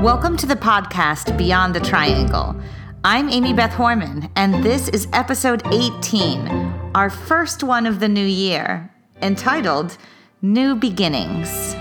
Welcome 0.00 0.38
to 0.38 0.46
the 0.46 0.56
podcast 0.56 1.36
Beyond 1.36 1.74
the 1.74 1.80
Triangle. 1.80 2.58
I'm 3.04 3.28
Amy 3.28 3.52
Beth 3.52 3.72
Horman, 3.72 4.30
and 4.34 4.64
this 4.64 4.88
is 4.88 5.06
episode 5.12 5.60
18, 5.66 6.48
our 6.94 7.10
first 7.10 7.62
one 7.62 7.84
of 7.84 8.00
the 8.00 8.08
new 8.08 8.24
year, 8.24 8.90
entitled 9.20 9.98
New 10.40 10.74
Beginnings. 10.74 11.74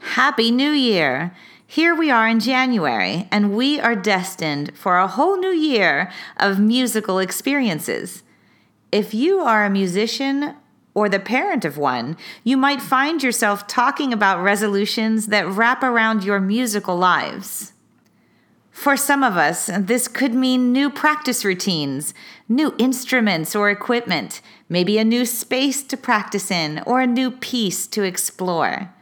Happy 0.00 0.50
New 0.50 0.70
Year! 0.70 1.34
Here 1.66 1.94
we 1.94 2.10
are 2.10 2.28
in 2.28 2.40
January, 2.40 3.26
and 3.32 3.56
we 3.56 3.80
are 3.80 3.96
destined 3.96 4.76
for 4.76 4.98
a 4.98 5.08
whole 5.08 5.38
new 5.38 5.48
year 5.48 6.12
of 6.36 6.60
musical 6.60 7.18
experiences. 7.20 8.22
If 8.92 9.14
you 9.14 9.38
are 9.38 9.64
a 9.64 9.70
musician 9.70 10.56
or 10.98 11.08
the 11.08 11.20
parent 11.20 11.64
of 11.64 11.78
one, 11.78 12.16
you 12.42 12.56
might 12.56 12.82
find 12.82 13.22
yourself 13.22 13.68
talking 13.68 14.12
about 14.12 14.42
resolutions 14.42 15.28
that 15.28 15.46
wrap 15.46 15.80
around 15.80 16.24
your 16.24 16.40
musical 16.40 16.96
lives. 16.96 17.72
For 18.72 18.96
some 18.96 19.22
of 19.22 19.36
us, 19.36 19.70
this 19.78 20.08
could 20.08 20.34
mean 20.34 20.72
new 20.72 20.90
practice 20.90 21.44
routines, 21.44 22.14
new 22.48 22.74
instruments 22.78 23.54
or 23.54 23.70
equipment, 23.70 24.40
maybe 24.68 24.98
a 24.98 25.04
new 25.04 25.24
space 25.24 25.84
to 25.84 25.96
practice 25.96 26.50
in, 26.50 26.82
or 26.84 27.00
a 27.00 27.06
new 27.06 27.30
piece 27.30 27.86
to 27.86 28.02
explore. 28.02 28.92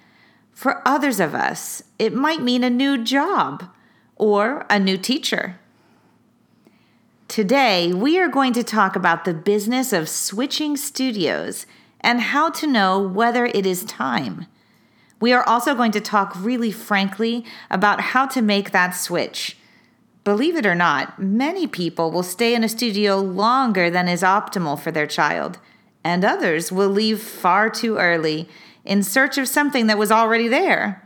For 0.52 0.86
others 0.86 1.18
of 1.18 1.34
us, 1.34 1.82
it 1.98 2.12
might 2.12 2.42
mean 2.42 2.62
a 2.62 2.68
new 2.68 3.02
job 3.02 3.70
or 4.16 4.66
a 4.68 4.78
new 4.78 4.98
teacher. 4.98 5.58
Today, 7.26 7.94
we 7.94 8.18
are 8.18 8.28
going 8.28 8.52
to 8.52 8.62
talk 8.62 8.96
about 8.96 9.24
the 9.24 9.32
business 9.32 9.94
of 9.94 10.10
switching 10.10 10.76
studios 10.76 11.64
and 12.06 12.20
how 12.20 12.48
to 12.48 12.68
know 12.68 13.00
whether 13.00 13.46
it 13.46 13.66
is 13.66 13.84
time. 13.84 14.46
We 15.20 15.32
are 15.32 15.46
also 15.46 15.74
going 15.74 15.90
to 15.90 16.00
talk 16.00 16.32
really 16.36 16.70
frankly 16.70 17.44
about 17.68 18.00
how 18.00 18.26
to 18.26 18.40
make 18.40 18.70
that 18.70 18.90
switch. 18.90 19.56
Believe 20.22 20.54
it 20.54 20.64
or 20.64 20.76
not, 20.76 21.20
many 21.20 21.66
people 21.66 22.12
will 22.12 22.22
stay 22.22 22.54
in 22.54 22.62
a 22.62 22.68
studio 22.68 23.18
longer 23.18 23.90
than 23.90 24.06
is 24.06 24.22
optimal 24.22 24.78
for 24.78 24.92
their 24.92 25.08
child, 25.08 25.58
and 26.04 26.24
others 26.24 26.70
will 26.70 26.88
leave 26.88 27.20
far 27.20 27.68
too 27.68 27.96
early 27.96 28.48
in 28.84 29.02
search 29.02 29.36
of 29.36 29.48
something 29.48 29.88
that 29.88 29.98
was 29.98 30.12
already 30.12 30.46
there. 30.46 31.02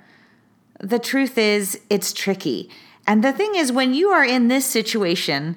The 0.81 0.99
truth 0.99 1.39
is, 1.39 1.81
it's 1.89 2.13
tricky. 2.13 2.69
And 3.07 3.25
the 3.25 3.33
thing 3.33 3.55
is, 3.55 3.73
when 3.73 3.95
you 3.95 4.11
are 4.11 4.25
in 4.25 4.49
this 4.49 4.67
situation, 4.67 5.57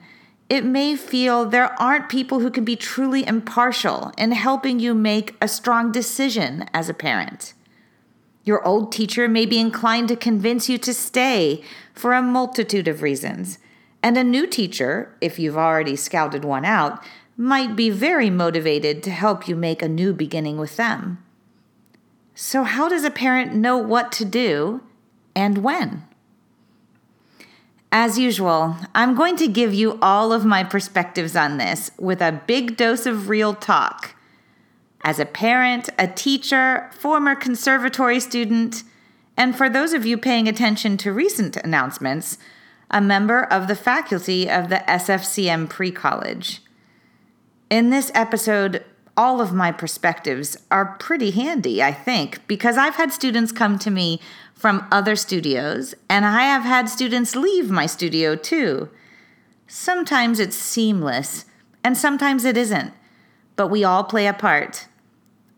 it 0.50 0.66
may 0.66 0.96
feel 0.96 1.46
there 1.46 1.80
aren't 1.82 2.10
people 2.10 2.40
who 2.40 2.52
can 2.52 2.66
be 2.66 2.76
truly 2.76 3.26
impartial 3.26 4.12
in 4.18 4.32
helping 4.32 4.80
you 4.80 4.94
make 4.94 5.36
a 5.42 5.48
strong 5.48 5.92
decision 5.92 6.66
as 6.74 6.90
a 6.90 6.94
parent. 6.94 7.54
Your 8.44 8.66
old 8.68 8.92
teacher 8.92 9.28
may 9.28 9.46
be 9.46 9.60
inclined 9.60 10.10
to 10.10 10.16
convince 10.16 10.68
you 10.68 10.78
to 10.80 10.94
stay 10.94 11.64
for 11.94 12.14
a 12.14 12.22
multitude 12.22 12.88
of 12.88 13.02
reasons, 13.02 13.58
and 14.02 14.18
a 14.18 14.24
new 14.24 14.46
teacher, 14.46 15.16
if 15.22 15.40
you've 15.40 15.58
already 15.58 15.96
scouted 15.96 16.44
one 16.44 16.66
out, 16.66 17.04
might 17.38 17.76
be 17.76 17.90
very 17.90 18.30
motivated 18.30 19.02
to 19.04 19.12
help 19.12 19.48
you 19.48 19.56
make 19.56 19.82
a 19.82 19.88
new 19.88 20.14
beginning 20.14 20.58
with 20.58 20.76
them. 20.76 21.24
So, 22.36 22.64
how 22.64 22.90
does 22.90 23.04
a 23.04 23.12
parent 23.12 23.56
know 23.56 23.78
what 23.78 24.12
to 24.14 24.26
do 24.26 24.82
and 25.36 25.60
when? 25.60 26.04
As 27.96 28.18
usual, 28.18 28.76
I'm 28.96 29.14
going 29.14 29.36
to 29.36 29.48
give 29.48 29.72
you 29.72 30.00
all 30.02 30.34
of 30.34 30.44
my 30.44 30.64
perspectives 30.64 31.36
on 31.36 31.58
this 31.58 31.92
with 32.00 32.24
a 32.24 32.42
big 32.48 32.76
dose 32.76 33.06
of 33.06 33.30
real 33.30 33.54
talk. 33.54 34.16
As 35.04 35.20
a 35.20 35.28
parent, 35.28 35.90
a 36.00 36.08
teacher, 36.08 36.90
former 36.98 37.36
conservatory 37.36 38.20
student, 38.20 38.82
and 39.38 39.56
for 39.56 39.70
those 39.70 39.94
of 39.94 40.08
you 40.08 40.18
paying 40.18 40.48
attention 40.48 40.98
to 40.98 41.14
recent 41.14 41.56
announcements, 41.58 42.40
a 42.90 43.00
member 43.00 43.44
of 43.44 43.68
the 43.68 43.76
faculty 43.76 44.50
of 44.50 44.70
the 44.70 44.84
SFCM 44.88 45.70
Pre 45.70 45.92
College. 45.92 46.64
In 47.70 47.92
this 47.92 48.12
episode, 48.16 48.84
all 49.16 49.40
of 49.40 49.54
my 49.54 49.72
perspectives 49.72 50.58
are 50.72 50.98
pretty 50.98 51.30
handy, 51.30 51.84
I 51.84 51.92
think, 51.92 52.48
because 52.48 52.76
I've 52.76 52.96
had 52.96 53.14
students 53.14 53.52
come 53.52 53.78
to 53.80 53.92
me 53.92 54.20
from 54.64 54.88
other 54.94 55.14
studios, 55.14 55.94
and 56.10 56.26
I 56.26 56.44
have 56.44 56.64
had 56.64 56.88
students 56.88 57.36
leave 57.36 57.70
my 57.70 57.86
studio 57.86 58.38
too. 58.38 58.88
Sometimes 59.68 60.40
it's 60.40 60.56
seamless, 60.56 61.44
and 61.84 61.98
sometimes 61.98 62.46
it 62.46 62.56
isn't, 62.56 62.94
but 63.58 63.68
we 63.68 63.84
all 63.84 64.06
play 64.06 64.26
a 64.26 64.32
part. 64.32 64.88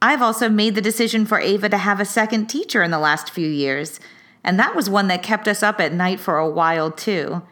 I've 0.02 0.24
also 0.24 0.50
made 0.50 0.74
the 0.74 0.82
decision 0.82 1.28
for 1.28 1.40
Ava 1.40 1.70
to 1.70 1.78
have 1.78 2.00
a 2.00 2.04
second 2.04 2.48
teacher 2.48 2.82
in 2.82 2.90
the 2.90 2.98
last 2.98 3.30
few 3.30 3.48
years, 3.48 4.00
and 4.44 4.60
that 4.60 4.76
was 4.76 4.90
one 4.90 5.08
that 5.10 5.22
kept 5.22 5.48
us 5.48 5.62
up 5.62 5.80
at 5.80 5.94
night 5.94 6.20
for 6.20 6.40
a 6.40 6.50
while 6.50 6.90
too. 6.90 7.44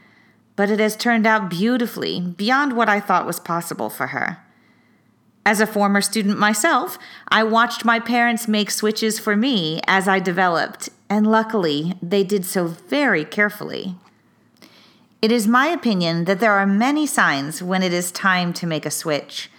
But 0.56 0.72
it 0.72 0.80
has 0.80 0.96
turned 0.98 1.28
out 1.28 1.52
beautifully, 1.52 2.20
beyond 2.20 2.76
what 2.76 2.90
I 2.90 3.00
thought 3.00 3.28
was 3.28 3.40
possible 3.40 3.92
for 3.92 4.08
her. 4.08 4.43
As 5.46 5.60
a 5.60 5.68
former 5.68 6.02
student 6.02 6.40
myself, 6.40 6.98
I 7.28 7.44
watched 7.44 7.84
my 7.84 8.00
parents 8.00 8.48
make 8.48 8.72
switches 8.72 9.20
for 9.20 9.36
me 9.36 9.82
as 9.88 10.08
I 10.08 10.20
developed, 10.20 10.90
and 11.10 11.28
luckily, 11.28 11.96
they 12.02 12.24
did 12.24 12.46
so 12.46 12.68
very 12.68 13.26
carefully. 13.26 13.96
It 15.22 15.32
is 15.32 15.48
my 15.48 15.68
opinion 15.68 16.26
that 16.26 16.40
there 16.40 16.54
are 16.54 16.66
many 16.66 17.06
signs 17.06 17.62
when 17.62 17.84
it 17.84 17.92
is 17.94 18.12
time 18.12 18.54
to 18.54 18.68
make 18.68 18.86
a 18.86 18.92
switch, 18.92 19.50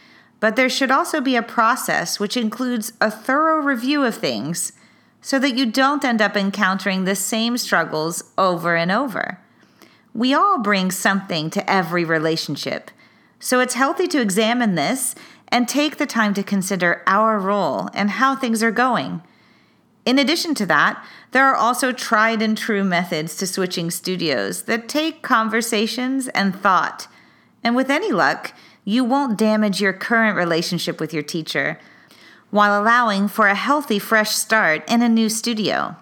but 0.40 0.56
there 0.56 0.68
should 0.68 0.90
also 0.90 1.20
be 1.20 1.36
a 1.36 1.42
process 1.42 2.18
which 2.18 2.36
includes 2.36 2.92
a 3.00 3.10
thorough 3.10 3.62
review 3.62 4.04
of 4.04 4.14
things 4.14 4.72
so 5.20 5.38
that 5.38 5.56
you 5.56 5.64
don't 5.64 6.04
end 6.04 6.20
up 6.20 6.36
encountering 6.36 7.04
the 7.04 7.14
same 7.14 7.56
struggles 7.56 8.24
over 8.36 8.76
and 8.76 8.90
over. 8.90 9.38
We 10.14 10.34
all 10.34 10.58
bring 10.58 10.90
something 10.90 11.50
to 11.50 11.70
every 11.70 12.04
relationship, 12.04 12.90
so 13.40 13.60
it's 13.60 13.74
healthy 13.74 14.06
to 14.08 14.20
examine 14.20 14.74
this 14.74 15.14
and 15.54 15.68
take 15.68 15.98
the 15.98 16.04
time 16.04 16.34
to 16.34 16.42
consider 16.42 17.00
our 17.06 17.38
role 17.38 17.88
and 17.94 18.10
how 18.10 18.34
things 18.34 18.60
are 18.60 18.72
going. 18.72 19.22
In 20.04 20.18
addition 20.18 20.52
to 20.56 20.66
that, 20.66 21.06
there 21.30 21.46
are 21.46 21.54
also 21.54 21.92
tried 21.92 22.42
and 22.42 22.58
true 22.58 22.82
methods 22.82 23.36
to 23.36 23.46
switching 23.46 23.88
studios 23.88 24.62
that 24.62 24.88
take 24.88 25.22
conversations 25.22 26.26
and 26.26 26.56
thought. 26.56 27.06
And 27.62 27.76
with 27.76 27.88
any 27.88 28.10
luck, 28.10 28.52
you 28.84 29.04
won't 29.04 29.38
damage 29.38 29.80
your 29.80 29.92
current 29.92 30.36
relationship 30.36 30.98
with 30.98 31.14
your 31.14 31.22
teacher 31.22 31.78
while 32.50 32.82
allowing 32.82 33.28
for 33.28 33.46
a 33.46 33.54
healthy 33.54 34.00
fresh 34.00 34.32
start 34.32 34.82
in 34.90 35.02
a 35.02 35.08
new 35.08 35.28
studio. 35.28 35.94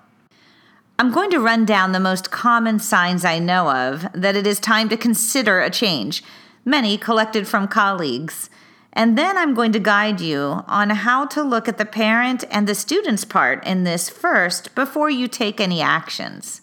I'm 0.99 1.13
going 1.13 1.31
to 1.31 1.39
run 1.39 1.67
down 1.67 1.93
the 1.93 2.01
most 2.01 2.31
common 2.31 2.79
signs 2.79 3.23
I 3.23 3.39
know 3.39 3.71
of 3.71 4.07
that 4.15 4.35
it 4.35 4.47
is 4.47 4.59
time 4.59 4.89
to 4.89 4.97
consider 4.97 5.61
a 5.61 5.69
change, 5.69 6.25
many 6.65 6.97
collected 6.97 7.47
from 7.47 7.69
colleagues. 7.69 8.49
And 8.93 9.17
then 9.17 9.39
I'm 9.39 9.55
going 9.55 9.73
to 9.73 9.79
guide 9.79 10.21
you 10.21 10.63
on 10.67 10.91
how 10.91 11.27
to 11.27 11.43
look 11.43 11.67
at 11.67 11.79
the 11.79 11.87
parent 11.87 12.45
and 12.51 12.67
the 12.67 12.75
student's 12.75 13.25
part 13.25 13.67
in 13.67 13.85
this 13.85 14.11
first 14.11 14.75
before 14.75 15.09
you 15.09 15.29
take 15.29 15.61
any 15.61 15.81
actions. 15.81 16.61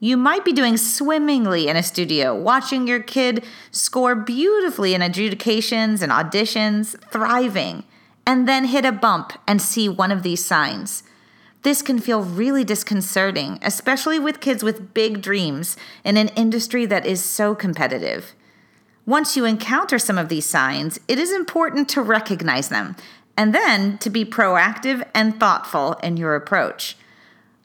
You 0.00 0.16
might 0.16 0.44
be 0.44 0.52
doing 0.52 0.76
swimmingly 0.76 1.66
in 1.66 1.76
a 1.76 1.82
studio, 1.82 2.34
watching 2.38 2.86
your 2.86 3.00
kid 3.00 3.44
score 3.72 4.14
beautifully 4.14 4.94
in 4.94 5.02
adjudications 5.02 6.02
and 6.02 6.12
auditions, 6.12 7.00
thriving, 7.10 7.82
and 8.26 8.46
then 8.46 8.66
hit 8.66 8.84
a 8.84 8.92
bump 8.92 9.32
and 9.46 9.60
see 9.60 9.88
one 9.88 10.12
of 10.12 10.22
these 10.22 10.44
signs. 10.44 11.02
This 11.62 11.82
can 11.82 11.98
feel 11.98 12.22
really 12.22 12.62
disconcerting, 12.62 13.58
especially 13.62 14.20
with 14.20 14.40
kids 14.40 14.62
with 14.62 14.94
big 14.94 15.20
dreams 15.20 15.76
in 16.04 16.16
an 16.16 16.28
industry 16.28 16.86
that 16.86 17.04
is 17.04 17.24
so 17.24 17.56
competitive. 17.56 18.34
Once 19.08 19.38
you 19.38 19.46
encounter 19.46 19.98
some 19.98 20.18
of 20.18 20.28
these 20.28 20.44
signs, 20.44 21.00
it 21.08 21.18
is 21.18 21.32
important 21.32 21.88
to 21.88 22.02
recognize 22.02 22.68
them 22.68 22.94
and 23.38 23.54
then 23.54 23.96
to 23.96 24.10
be 24.10 24.22
proactive 24.22 25.02
and 25.14 25.40
thoughtful 25.40 25.94
in 26.02 26.18
your 26.18 26.34
approach. 26.34 26.94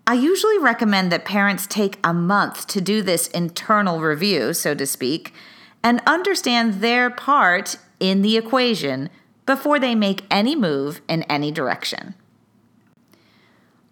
I 0.07 0.13
usually 0.13 0.57
recommend 0.57 1.11
that 1.11 1.25
parents 1.25 1.67
take 1.67 1.99
a 2.01 2.13
month 2.13 2.65
to 2.67 2.79
do 2.79 3.01
this 3.01 3.27
internal 3.27 3.99
review, 3.99 4.53
so 4.53 4.73
to 4.73 4.85
speak, 4.85 5.33
and 5.83 6.01
understand 6.07 6.75
their 6.75 7.09
part 7.09 7.75
in 7.99 8.21
the 8.21 8.37
equation 8.37 9.09
before 9.45 9.79
they 9.79 9.95
make 9.95 10.23
any 10.31 10.55
move 10.55 11.01
in 11.09 11.23
any 11.23 11.51
direction. 11.51 12.15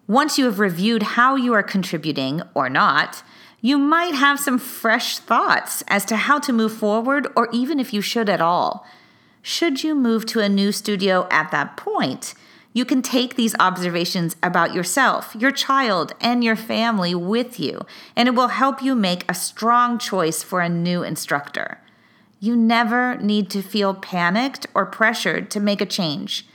Once 0.08 0.38
you 0.38 0.46
have 0.46 0.60
reviewed 0.60 1.04
how 1.04 1.36
you 1.36 1.54
are 1.54 1.64
contributing 1.64 2.42
or 2.54 2.70
not, 2.70 3.24
you 3.62 3.78
might 3.78 4.16
have 4.16 4.40
some 4.40 4.58
fresh 4.58 5.20
thoughts 5.20 5.84
as 5.88 6.04
to 6.06 6.16
how 6.16 6.40
to 6.40 6.52
move 6.52 6.74
forward 6.74 7.28
or 7.36 7.48
even 7.54 7.80
if 7.80 7.94
you 7.94 8.02
should 8.02 8.28
at 8.28 8.42
all. 8.42 8.86
Should 9.44 9.84
you 9.84 9.94
move 9.94 10.26
to 10.28 10.40
a 10.40 10.50
new 10.50 10.72
studio 10.72 11.28
at 11.30 11.52
that 11.52 11.78
point, 11.78 12.34
you 12.74 12.86
can 12.86 13.02
take 13.02 13.36
these 13.36 13.56
observations 13.60 14.36
about 14.42 14.74
yourself, 14.74 15.36
your 15.36 15.52
child, 15.52 16.14
and 16.22 16.44
your 16.44 16.56
family 16.56 17.14
with 17.14 17.60
you, 17.60 17.82
and 18.16 18.28
it 18.28 18.36
will 18.36 18.48
help 18.48 18.82
you 18.82 18.96
make 18.96 19.30
a 19.30 19.36
strong 19.36 20.00
choice 20.00 20.42
for 20.42 20.62
a 20.62 20.70
new 20.70 21.04
instructor. 21.04 21.80
You 22.40 22.56
never 22.56 23.18
need 23.18 23.50
to 23.52 23.62
feel 23.62 23.94
panicked 23.94 24.68
or 24.74 24.86
pressured 24.86 25.52
to 25.52 25.60
make 25.60 25.82
a 25.82 25.86
change, 25.86 26.48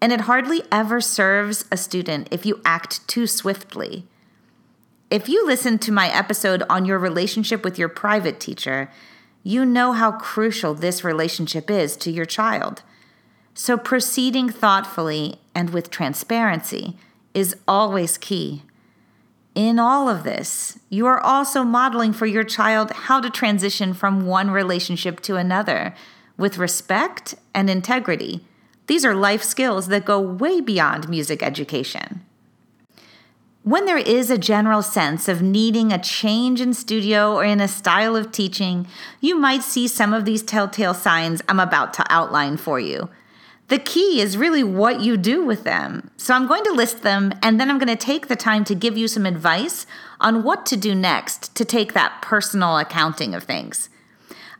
and 0.00 0.10
it 0.10 0.22
hardly 0.22 0.62
ever 0.72 1.00
serves 1.00 1.66
a 1.70 1.76
student 1.76 2.28
if 2.30 2.46
you 2.46 2.60
act 2.64 3.06
too 3.06 3.26
swiftly. 3.26 4.06
If 5.10 5.26
you 5.26 5.46
listened 5.46 5.80
to 5.82 5.92
my 5.92 6.08
episode 6.10 6.62
on 6.68 6.84
your 6.84 6.98
relationship 6.98 7.64
with 7.64 7.78
your 7.78 7.88
private 7.88 8.38
teacher, 8.38 8.90
you 9.42 9.64
know 9.64 9.92
how 9.92 10.12
crucial 10.12 10.74
this 10.74 11.02
relationship 11.02 11.70
is 11.70 11.96
to 11.98 12.10
your 12.10 12.26
child. 12.26 12.82
So, 13.54 13.78
proceeding 13.78 14.50
thoughtfully 14.50 15.40
and 15.54 15.70
with 15.70 15.88
transparency 15.88 16.98
is 17.32 17.56
always 17.66 18.18
key. 18.18 18.64
In 19.54 19.78
all 19.78 20.10
of 20.10 20.24
this, 20.24 20.78
you 20.90 21.06
are 21.06 21.18
also 21.18 21.64
modeling 21.64 22.12
for 22.12 22.26
your 22.26 22.44
child 22.44 22.90
how 22.90 23.18
to 23.18 23.30
transition 23.30 23.94
from 23.94 24.26
one 24.26 24.50
relationship 24.50 25.20
to 25.20 25.36
another 25.36 25.94
with 26.36 26.58
respect 26.58 27.34
and 27.54 27.70
integrity. 27.70 28.44
These 28.88 29.06
are 29.06 29.14
life 29.14 29.42
skills 29.42 29.88
that 29.88 30.04
go 30.04 30.20
way 30.20 30.60
beyond 30.60 31.08
music 31.08 31.42
education. 31.42 32.24
When 33.68 33.84
there 33.84 33.98
is 33.98 34.30
a 34.30 34.38
general 34.38 34.80
sense 34.80 35.28
of 35.28 35.42
needing 35.42 35.92
a 35.92 36.02
change 36.02 36.58
in 36.58 36.72
studio 36.72 37.34
or 37.34 37.44
in 37.44 37.60
a 37.60 37.68
style 37.68 38.16
of 38.16 38.32
teaching, 38.32 38.86
you 39.20 39.36
might 39.38 39.62
see 39.62 39.86
some 39.86 40.14
of 40.14 40.24
these 40.24 40.42
telltale 40.42 40.94
signs 40.94 41.42
I'm 41.50 41.60
about 41.60 41.92
to 41.92 42.04
outline 42.08 42.56
for 42.56 42.80
you. 42.80 43.10
The 43.66 43.78
key 43.78 44.22
is 44.22 44.38
really 44.38 44.64
what 44.64 45.02
you 45.02 45.18
do 45.18 45.44
with 45.44 45.64
them. 45.64 46.10
So 46.16 46.32
I'm 46.32 46.46
going 46.46 46.64
to 46.64 46.72
list 46.72 47.02
them 47.02 47.30
and 47.42 47.60
then 47.60 47.68
I'm 47.68 47.76
going 47.76 47.94
to 47.94 48.06
take 48.06 48.28
the 48.28 48.36
time 48.36 48.64
to 48.64 48.74
give 48.74 48.96
you 48.96 49.06
some 49.06 49.26
advice 49.26 49.84
on 50.18 50.44
what 50.44 50.64
to 50.64 50.76
do 50.78 50.94
next 50.94 51.54
to 51.54 51.62
take 51.66 51.92
that 51.92 52.22
personal 52.22 52.78
accounting 52.78 53.34
of 53.34 53.44
things. 53.44 53.90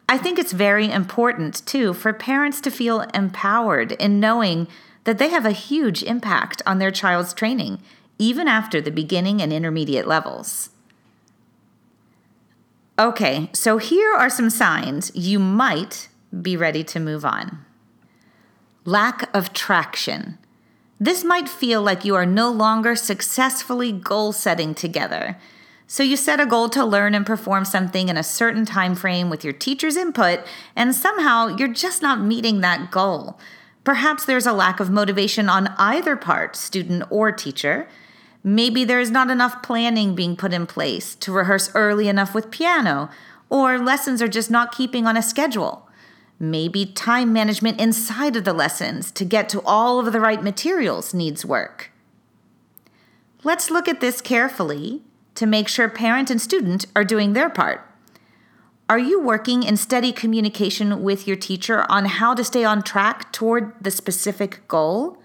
I 0.07 0.19
think 0.19 0.39
it's 0.39 0.53
very 0.53 0.91
important 0.91 1.65
too 1.65 1.95
for 1.95 2.13
parents 2.13 2.61
to 2.61 2.71
feel 2.71 3.01
empowered 3.15 3.93
in 3.93 4.21
knowing 4.21 4.69
that 5.05 5.17
they 5.17 5.31
have 5.31 5.47
a 5.47 5.53
huge 5.53 6.03
impact 6.03 6.61
on 6.67 6.77
their 6.79 6.91
child's 6.91 7.33
training, 7.33 7.81
even 8.19 8.49
after 8.49 8.81
the 8.81 8.91
beginning 8.91 9.41
and 9.41 9.53
intermediate 9.53 10.07
levels. 10.07 10.71
Okay, 12.99 13.49
so 13.53 13.79
here 13.79 14.13
are 14.13 14.31
some 14.31 14.51
signs 14.51 15.13
you 15.15 15.39
might 15.39 16.09
be 16.43 16.57
ready 16.57 16.83
to 16.85 16.99
move 16.99 17.25
on. 17.25 17.65
Lack 18.85 19.35
of 19.35 19.53
traction. 19.53 20.39
This 21.01 21.23
might 21.23 21.49
feel 21.49 21.81
like 21.81 22.05
you 22.05 22.17
are 22.17 22.27
no 22.27 22.51
longer 22.51 22.97
successfully 22.97 23.93
goal 23.93 24.33
setting 24.33 24.75
together. 24.75 25.39
So 25.87 26.03
you 26.03 26.17
set 26.17 26.41
a 26.41 26.47
goal 26.47 26.69
to 26.71 26.85
learn 26.85 27.15
and 27.15 27.25
perform 27.25 27.65
something 27.65 28.09
in 28.09 28.17
a 28.17 28.23
certain 28.23 28.67
time 28.67 28.95
frame 28.95 29.31
with 29.31 29.45
your 29.45 29.53
teacher's 29.53 29.97
input 29.97 30.41
and 30.75 30.95
somehow 30.95 31.57
you're 31.57 31.73
just 31.73 32.03
not 32.03 32.21
meeting 32.21 32.61
that 32.61 32.91
goal. 32.91 33.39
Perhaps 33.85 34.27
there's 34.27 34.47
a 34.47 34.53
lack 34.53 34.81
of 34.81 34.91
motivation 34.91 35.49
on 35.49 35.69
either 35.79 36.15
part, 36.15 36.57
student 36.57 37.05
or 37.11 37.33
teacher. 37.33 37.89
Maybe 38.43 38.85
there's 38.85 39.11
not 39.11 39.31
enough 39.31 39.63
planning 39.63 40.15
being 40.15 40.37
put 40.37 40.53
in 40.53 40.67
place 40.67 41.15
to 41.17 41.33
rehearse 41.33 41.71
early 41.75 42.09
enough 42.09 42.35
with 42.35 42.51
piano, 42.51 43.11
or 43.51 43.79
lessons 43.79 44.23
are 44.23 44.29
just 44.29 44.51
not 44.51 44.73
keeping 44.73 45.07
on 45.07 45.17
a 45.17 45.23
schedule 45.23 45.89
maybe 46.39 46.87
time 46.87 47.33
management 47.33 47.81
inside 47.81 48.37
of 48.37 48.45
the 48.45 48.53
lessons 48.53 49.11
to 49.11 49.25
get 49.25 49.49
to 49.49 49.63
all 49.63 49.99
of 49.99 50.13
the 50.13 50.21
right 50.21 50.43
materials 50.43 51.13
needs 51.13 51.45
work. 51.45 51.91
Let's 53.43 53.71
look 53.71 53.89
at 53.89 54.01
this 54.01 54.21
carefully 54.21 55.03
to 55.35 55.47
make 55.47 55.69
sure 55.69 55.89
parent 55.89 56.31
and 56.31 56.41
student 56.41 56.87
are 56.95 57.05
doing 57.05 57.33
their 57.33 57.51
part. 57.51 57.85
Are 58.89 58.99
you 58.99 59.21
working 59.21 59.63
in 59.63 59.77
steady 59.77 60.13
communication 60.13 61.03
with 61.03 61.27
your 61.27 61.37
teacher 61.37 61.85
on 61.91 62.07
how 62.07 62.35
to 62.35 62.43
stay 62.45 62.65
on 62.65 62.83
track 62.83 63.33
toward 63.33 63.73
the 63.81 63.91
specific 63.91 64.67
goal? 64.67 65.19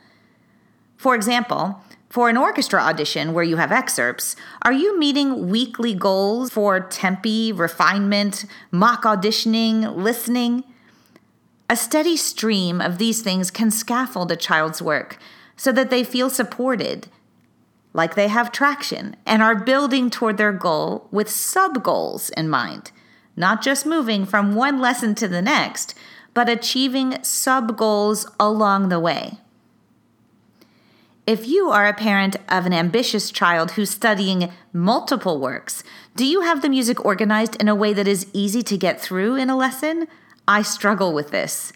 For 0.97 1.15
example, 1.15 1.81
for 2.13 2.29
an 2.29 2.37
orchestra 2.37 2.79
audition 2.79 3.33
where 3.33 3.43
you 3.43 3.57
have 3.57 3.71
excerpts, 3.71 4.35
are 4.61 4.71
you 4.71 4.99
meeting 4.99 5.49
weekly 5.49 5.95
goals 5.95 6.51
for 6.51 6.79
tempi, 6.79 7.51
refinement, 7.51 8.45
mock 8.69 9.01
auditioning, 9.01 9.95
listening? 9.95 10.63
A 11.71 11.75
steady 11.75 12.15
stream 12.15 12.79
of 12.79 12.99
these 12.99 13.23
things 13.23 13.49
can 13.49 13.71
scaffold 13.71 14.31
a 14.31 14.35
child's 14.35 14.79
work 14.79 15.17
so 15.57 15.71
that 15.71 15.89
they 15.89 16.03
feel 16.03 16.29
supported, 16.29 17.07
like 17.93 18.13
they 18.13 18.27
have 18.27 18.51
traction, 18.51 19.15
and 19.25 19.41
are 19.41 19.55
building 19.55 20.11
toward 20.11 20.37
their 20.37 20.53
goal 20.53 21.07
with 21.09 21.31
sub 21.31 21.83
goals 21.83 22.29
in 22.37 22.47
mind, 22.47 22.91
not 23.35 23.63
just 23.63 23.87
moving 23.87 24.23
from 24.23 24.53
one 24.53 24.79
lesson 24.79 25.15
to 25.15 25.27
the 25.27 25.41
next, 25.41 25.95
but 26.35 26.47
achieving 26.47 27.23
sub 27.23 27.75
goals 27.75 28.29
along 28.39 28.89
the 28.89 28.99
way. 28.99 29.39
If 31.25 31.47
you 31.47 31.69
are 31.69 31.87
a 31.87 31.93
parent 31.93 32.35
of 32.49 32.65
an 32.65 32.73
ambitious 32.73 33.31
child 33.31 33.71
who's 33.71 33.89
studying 33.89 34.51
multiple 34.73 35.39
works, 35.39 35.81
do 36.17 36.25
you 36.25 36.41
have 36.41 36.61
the 36.61 36.67
music 36.67 37.05
organized 37.05 37.55
in 37.61 37.69
a 37.69 37.75
way 37.75 37.93
that 37.93 38.09
is 38.09 38.27
easy 38.33 38.61
to 38.63 38.77
get 38.77 38.99
through 38.99 39.37
in 39.37 39.49
a 39.49 39.55
lesson? 39.55 40.09
I 40.49 40.63
struggle 40.63 41.13
with 41.13 41.31
this. 41.31 41.71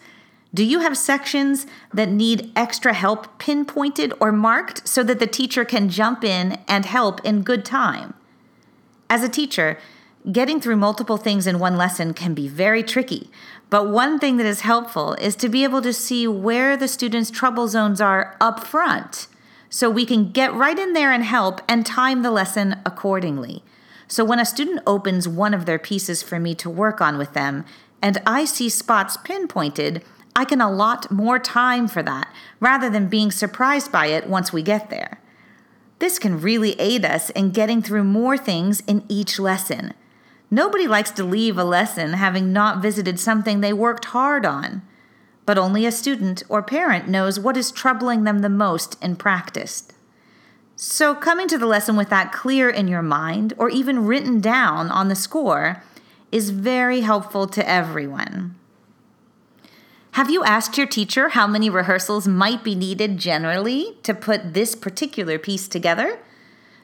Do 0.53 0.65
you 0.65 0.79
have 0.79 0.97
sections 0.97 1.65
that 1.93 2.09
need 2.09 2.51
extra 2.57 2.93
help 2.93 3.39
pinpointed 3.39 4.11
or 4.19 4.33
marked 4.33 4.85
so 4.85 5.01
that 5.03 5.19
the 5.19 5.27
teacher 5.27 5.63
can 5.63 5.87
jump 5.87 6.25
in 6.25 6.59
and 6.67 6.85
help 6.85 7.23
in 7.23 7.41
good 7.41 7.63
time? 7.63 8.15
As 9.09 9.23
a 9.23 9.29
teacher, 9.29 9.77
getting 10.29 10.59
through 10.59 10.75
multiple 10.75 11.15
things 11.15 11.47
in 11.47 11.57
one 11.57 11.77
lesson 11.77 12.13
can 12.13 12.33
be 12.33 12.49
very 12.49 12.83
tricky, 12.83 13.29
but 13.69 13.89
one 13.89 14.19
thing 14.19 14.35
that 14.37 14.45
is 14.45 14.61
helpful 14.61 15.13
is 15.13 15.37
to 15.37 15.47
be 15.47 15.63
able 15.63 15.81
to 15.83 15.93
see 15.93 16.27
where 16.27 16.75
the 16.75 16.89
students' 16.89 17.31
trouble 17.31 17.69
zones 17.69 18.01
are 18.01 18.35
up 18.41 18.65
front 18.65 19.29
so 19.69 19.89
we 19.89 20.05
can 20.05 20.31
get 20.31 20.53
right 20.53 20.77
in 20.77 20.93
there 20.93 21.11
and 21.11 21.23
help 21.23 21.61
and 21.67 21.85
time 21.85 22.21
the 22.21 22.31
lesson 22.31 22.79
accordingly. 22.85 23.63
So 24.07 24.23
when 24.23 24.39
a 24.39 24.45
student 24.45 24.81
opens 24.87 25.27
one 25.27 25.53
of 25.53 25.65
their 25.65 25.79
pieces 25.79 26.23
for 26.23 26.39
me 26.39 26.55
to 26.55 26.69
work 26.69 27.01
on 27.01 27.17
with 27.17 27.33
them, 27.33 27.65
and 28.01 28.21
I 28.25 28.45
see 28.45 28.69
spots 28.69 29.17
pinpointed, 29.17 30.03
I 30.35 30.45
can 30.45 30.61
allot 30.61 31.11
more 31.11 31.39
time 31.39 31.87
for 31.87 32.03
that 32.03 32.31
rather 32.59 32.89
than 32.89 33.09
being 33.09 33.31
surprised 33.31 33.91
by 33.91 34.07
it 34.07 34.29
once 34.29 34.53
we 34.53 34.61
get 34.61 34.89
there. 34.89 35.19
This 35.99 36.19
can 36.19 36.39
really 36.39 36.79
aid 36.79 37.03
us 37.03 37.31
in 37.31 37.49
getting 37.51 37.81
through 37.81 38.03
more 38.03 38.37
things 38.37 38.81
in 38.81 39.03
each 39.09 39.39
lesson. 39.39 39.93
Nobody 40.51 40.87
likes 40.87 41.11
to 41.11 41.23
leave 41.23 41.57
a 41.57 41.63
lesson 41.63 42.13
having 42.13 42.53
not 42.53 42.81
visited 42.81 43.19
something 43.19 43.59
they 43.59 43.73
worked 43.73 44.05
hard 44.05 44.45
on, 44.45 44.83
but 45.47 45.57
only 45.57 45.85
a 45.85 45.91
student 45.91 46.43
or 46.49 46.61
parent 46.61 47.07
knows 47.07 47.39
what 47.39 47.55
is 47.57 47.71
troubling 47.71 48.25
them 48.25 48.39
the 48.39 48.49
most 48.49 49.01
in 49.01 49.15
practice. 49.15 49.87
So, 50.75 51.15
coming 51.15 51.47
to 51.47 51.57
the 51.57 51.65
lesson 51.65 51.95
with 51.95 52.09
that 52.09 52.33
clear 52.33 52.69
in 52.69 52.87
your 52.87 53.01
mind 53.01 53.53
or 53.57 53.69
even 53.69 54.05
written 54.05 54.41
down 54.41 54.91
on 54.91 55.07
the 55.07 55.15
score 55.15 55.81
is 56.31 56.49
very 56.49 56.99
helpful 56.99 57.47
to 57.47 57.67
everyone. 57.67 58.55
Have 60.11 60.29
you 60.29 60.43
asked 60.43 60.77
your 60.77 60.85
teacher 60.85 61.29
how 61.29 61.47
many 61.47 61.69
rehearsals 61.69 62.27
might 62.27 62.63
be 62.63 62.75
needed 62.75 63.17
generally 63.17 63.97
to 64.03 64.13
put 64.13 64.53
this 64.53 64.75
particular 64.75 65.39
piece 65.39 65.69
together? 65.69 66.19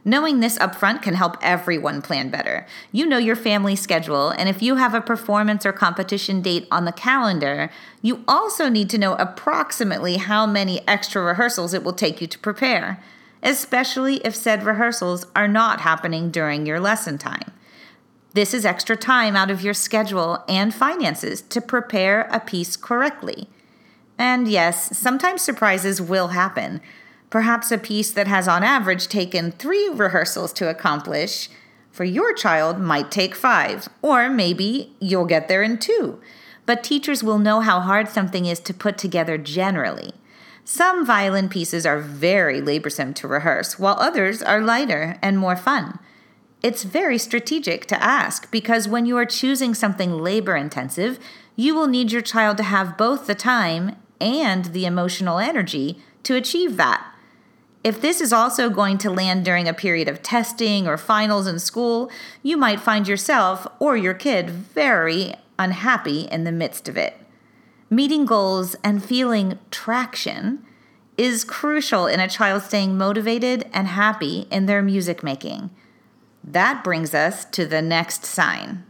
Knowing 0.06 0.40
this 0.40 0.58
upfront 0.58 1.02
can 1.02 1.14
help 1.14 1.38
everyone 1.42 2.02
plan 2.02 2.30
better. 2.30 2.66
You 2.92 3.06
know 3.06 3.18
your 3.18 3.38
family 3.38 3.76
schedule, 3.76 4.30
and 4.32 4.50
if 4.50 4.62
you 4.62 4.76
have 4.76 4.94
a 4.94 5.00
performance 5.00 5.66
or 5.66 5.72
competition 5.72 6.42
date 6.42 6.68
on 6.70 6.84
the 6.84 6.92
calendar, 6.92 7.70
you 8.02 8.24
also 8.28 8.68
need 8.68 8.90
to 8.90 8.98
know 8.98 9.16
approximately 9.16 10.18
how 10.18 10.46
many 10.46 10.86
extra 10.88 11.22
rehearsals 11.22 11.74
it 11.74 11.84
will 11.84 11.94
take 11.94 12.20
you 12.20 12.28
to 12.28 12.40
prepare, 12.40 13.02
especially 13.42 14.18
if 14.26 14.36
said 14.36 14.64
rehearsals 14.64 15.26
are 15.36 15.48
not 15.48 15.82
happening 15.82 16.30
during 16.30 16.66
your 16.66 16.82
lesson 16.82 17.18
time. 17.18 17.52
This 18.34 18.54
is 18.54 18.66
extra 18.66 18.98
time 18.98 19.36
out 19.36 19.52
of 19.52 19.62
your 19.62 19.76
schedule 19.76 20.44
and 20.50 20.74
finances 20.74 21.42
to 21.44 21.62
prepare 21.62 22.28
a 22.32 22.40
piece 22.40 22.76
correctly. 22.76 23.48
And 24.18 24.48
yes, 24.48 24.98
sometimes 24.98 25.42
surprises 25.42 26.02
will 26.02 26.30
happen. 26.30 26.82
Perhaps 27.34 27.72
a 27.72 27.80
piece 27.80 28.12
that 28.12 28.28
has 28.28 28.48
on 28.48 28.64
average 28.64 29.08
taken 29.08 29.52
three 29.52 29.90
rehearsals 29.90 30.54
to 30.54 30.70
accomplish 30.70 31.50
for 31.90 32.04
your 32.04 32.32
child 32.32 32.78
might 32.78 33.10
take 33.10 33.34
five, 33.34 33.90
or 34.04 34.30
maybe 34.30 34.96
you'll 35.00 35.26
get 35.26 35.48
there 35.48 35.64
in 35.64 35.80
two. 35.80 36.22
But 36.68 36.84
teachers 36.84 37.24
will 37.24 37.40
know 37.40 37.62
how 37.62 37.80
hard 37.80 38.08
something 38.08 38.46
is 38.46 38.60
to 38.60 38.72
put 38.72 39.00
together 39.00 39.40
generally. 39.40 40.12
Some 40.64 41.08
violin 41.08 41.50
pieces 41.50 41.88
are 41.88 42.00
very 42.00 42.62
laborsome 42.62 43.16
to 43.16 43.28
rehearse, 43.28 43.80
while 43.80 43.98
others 43.98 44.44
are 44.44 44.62
lighter 44.62 45.18
and 45.24 45.40
more 45.40 45.56
fun. 45.56 45.98
It's 46.62 46.84
very 46.84 47.18
strategic 47.18 47.88
to 47.88 48.04
ask 48.04 48.52
because 48.52 48.88
when 48.88 49.08
you 49.08 49.18
are 49.18 49.26
choosing 49.26 49.74
something 49.74 50.20
labor 50.20 50.56
intensive, 50.56 51.18
you 51.56 51.74
will 51.74 51.88
need 51.88 52.12
your 52.12 52.22
child 52.22 52.58
to 52.58 52.64
have 52.64 52.96
both 52.96 53.26
the 53.26 53.34
time 53.34 53.96
and 54.22 54.66
the 54.66 54.86
emotional 54.86 55.40
energy 55.40 55.98
to 56.22 56.36
achieve 56.36 56.78
that. 56.78 57.10
If 57.84 58.00
this 58.00 58.22
is 58.22 58.32
also 58.32 58.70
going 58.70 58.98
to 59.00 59.12
land 59.12 59.44
during 59.44 59.68
a 59.68 59.74
period 59.74 60.08
of 60.08 60.24
testing 60.24 60.88
or 60.88 60.98
finals 60.98 61.48
in 61.48 61.60
school, 61.60 62.10
you 62.42 62.56
might 62.56 62.80
find 62.80 63.08
yourself 63.08 63.68
or 63.80 63.98
your 63.98 64.14
kid 64.14 64.50
very 64.50 65.34
unhappy 65.60 66.22
in 66.22 66.46
the 66.46 66.52
midst 66.52 66.88
of 66.88 66.96
it. 66.96 67.18
Meeting 67.90 68.26
goals 68.26 68.76
and 68.84 69.04
feeling 69.04 69.60
traction 69.70 70.66
is 71.18 71.44
crucial 71.44 72.08
in 72.08 72.20
a 72.20 72.30
child 72.30 72.64
staying 72.64 72.98
motivated 72.98 73.70
and 73.74 73.88
happy 73.88 74.48
in 74.50 74.66
their 74.66 74.82
music 74.82 75.22
making. 75.22 75.70
That 76.44 76.84
brings 76.84 77.14
us 77.14 77.46
to 77.46 77.66
the 77.66 77.82
next 77.82 78.26
sign. 78.26 78.84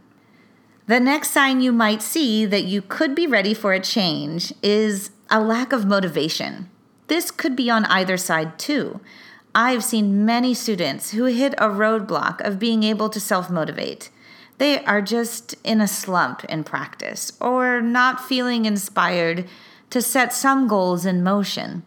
The 0.86 1.00
next 1.00 1.30
sign 1.30 1.60
you 1.60 1.72
might 1.72 2.02
see 2.02 2.46
that 2.46 2.64
you 2.64 2.80
could 2.80 3.14
be 3.14 3.26
ready 3.26 3.54
for 3.54 3.72
a 3.72 3.80
change 3.80 4.52
is 4.62 5.10
a 5.30 5.40
lack 5.40 5.72
of 5.72 5.84
motivation. 5.84 6.70
This 7.06 7.30
could 7.30 7.54
be 7.54 7.70
on 7.70 7.84
either 7.86 8.16
side 8.16 8.58
too. 8.58 9.00
I've 9.54 9.84
seen 9.84 10.24
many 10.24 10.52
students 10.54 11.12
who 11.12 11.26
hit 11.26 11.54
a 11.58 11.68
roadblock 11.68 12.40
of 12.40 12.58
being 12.58 12.82
able 12.82 13.08
to 13.10 13.20
self 13.20 13.48
motivate. 13.48 14.10
They 14.58 14.84
are 14.84 15.02
just 15.02 15.54
in 15.64 15.80
a 15.80 15.88
slump 15.88 16.44
in 16.44 16.64
practice 16.64 17.32
or 17.40 17.80
not 17.80 18.24
feeling 18.24 18.64
inspired 18.64 19.46
to 19.90 20.02
set 20.02 20.32
some 20.32 20.66
goals 20.66 21.06
in 21.06 21.22
motion. 21.22 21.84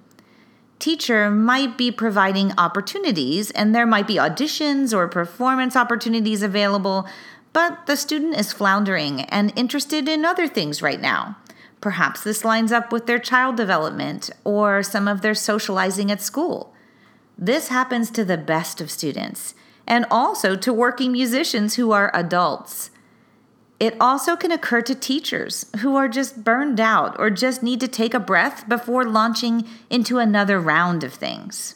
Teacher 0.80 1.32
might 1.32 1.78
be 1.78 1.92
providing 1.92 2.54
opportunities, 2.58 3.50
and 3.52 3.74
there 3.74 3.88
might 3.88 4.06
be 4.06 4.16
auditions 4.16 4.96
or 4.96 5.08
performance 5.08 5.76
opportunities 5.76 6.44
available, 6.44 7.08
but 7.52 7.88
the 7.88 7.98
student 7.98 8.36
is 8.38 8.54
floundering 8.54 9.22
and 9.22 9.52
interested 9.56 10.08
in 10.08 10.24
other 10.24 10.48
things 10.48 10.82
right 10.82 11.02
now. 11.02 11.36
Perhaps 11.82 12.24
this 12.24 12.44
lines 12.44 12.72
up 12.72 12.92
with 12.92 13.06
their 13.06 13.20
child 13.20 13.56
development 13.56 14.30
or 14.44 14.82
some 14.82 15.08
of 15.08 15.22
their 15.22 15.36
socializing 15.36 16.12
at 16.12 16.22
school. 16.22 16.74
This 17.38 17.68
happens 17.68 18.10
to 18.12 18.26
the 18.26 18.38
best 18.38 18.82
of 18.82 18.90
students 18.90 19.54
and 19.86 20.06
also 20.10 20.56
to 20.56 20.74
working 20.74 21.12
musicians 21.12 21.76
who 21.76 21.92
are 21.92 22.12
adults. 22.14 22.90
It 23.80 23.96
also 24.00 24.36
can 24.36 24.52
occur 24.52 24.82
to 24.82 24.96
teachers 24.96 25.68
who 25.82 25.96
are 25.96 26.08
just 26.08 26.44
burned 26.44 26.80
out 26.80 27.16
or 27.20 27.30
just 27.30 27.62
need 27.62 27.80
to 27.82 27.88
take 27.88 28.16
a 28.16 28.20
breath 28.20 28.68
before 28.68 29.06
launching 29.06 29.68
into 29.90 30.18
another 30.18 30.60
round 30.60 31.04
of 31.04 31.14
things. 31.14 31.76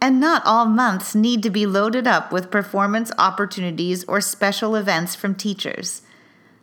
And 0.00 0.18
not 0.18 0.42
all 0.46 0.64
months 0.64 1.14
need 1.14 1.42
to 1.42 1.50
be 1.50 1.66
loaded 1.66 2.06
up 2.06 2.32
with 2.32 2.50
performance 2.50 3.12
opportunities 3.18 4.04
or 4.04 4.20
special 4.20 4.76
events 4.76 5.14
from 5.14 5.34
teachers. 5.34 6.02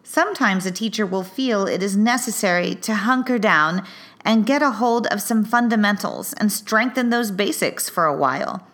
Sometimes 0.08 0.68
a 0.68 0.72
teacher 0.72 1.04
will 1.04 1.24
feel 1.24 1.66
it 1.66 1.82
is 1.82 1.98
necessary 1.98 2.76
to 2.76 2.94
hunker 2.94 3.40
down 3.40 3.84
and 4.24 4.46
get 4.46 4.62
a 4.62 4.70
hold 4.70 5.08
of 5.08 5.20
some 5.20 5.44
fundamentals 5.44 6.34
and 6.34 6.52
strengthen 6.52 7.10
those 7.10 7.32
basics 7.32 7.90
for 7.90 8.06
a 8.06 8.16
while. 8.16 8.68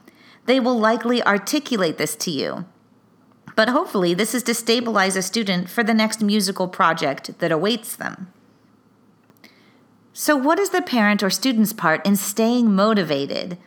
They 0.45 0.59
will 0.59 0.77
likely 0.77 1.23
articulate 1.23 1.97
this 1.97 2.17
to 2.17 2.31
you. 2.31 2.65
But 3.55 3.69
hopefully, 3.69 4.13
this 4.13 4.35
is 4.35 4.43
to 4.43 4.53
stabilize 4.53 5.15
a 5.15 5.21
student 5.21 5.69
for 5.69 5.83
the 5.83 5.93
next 5.93 6.21
musical 6.21 6.67
project 6.67 7.39
that 7.39 7.51
awaits 7.51 7.95
them. 7.95 8.31
So, 10.11 10.35
what 10.35 10.59
is 10.59 10.71
the 10.71 10.81
parent 10.81 11.23
or 11.23 11.29
student's 11.29 11.71
part 11.71 12.05
in 12.05 12.17
staying 12.17 12.75
motivated? 12.75 13.57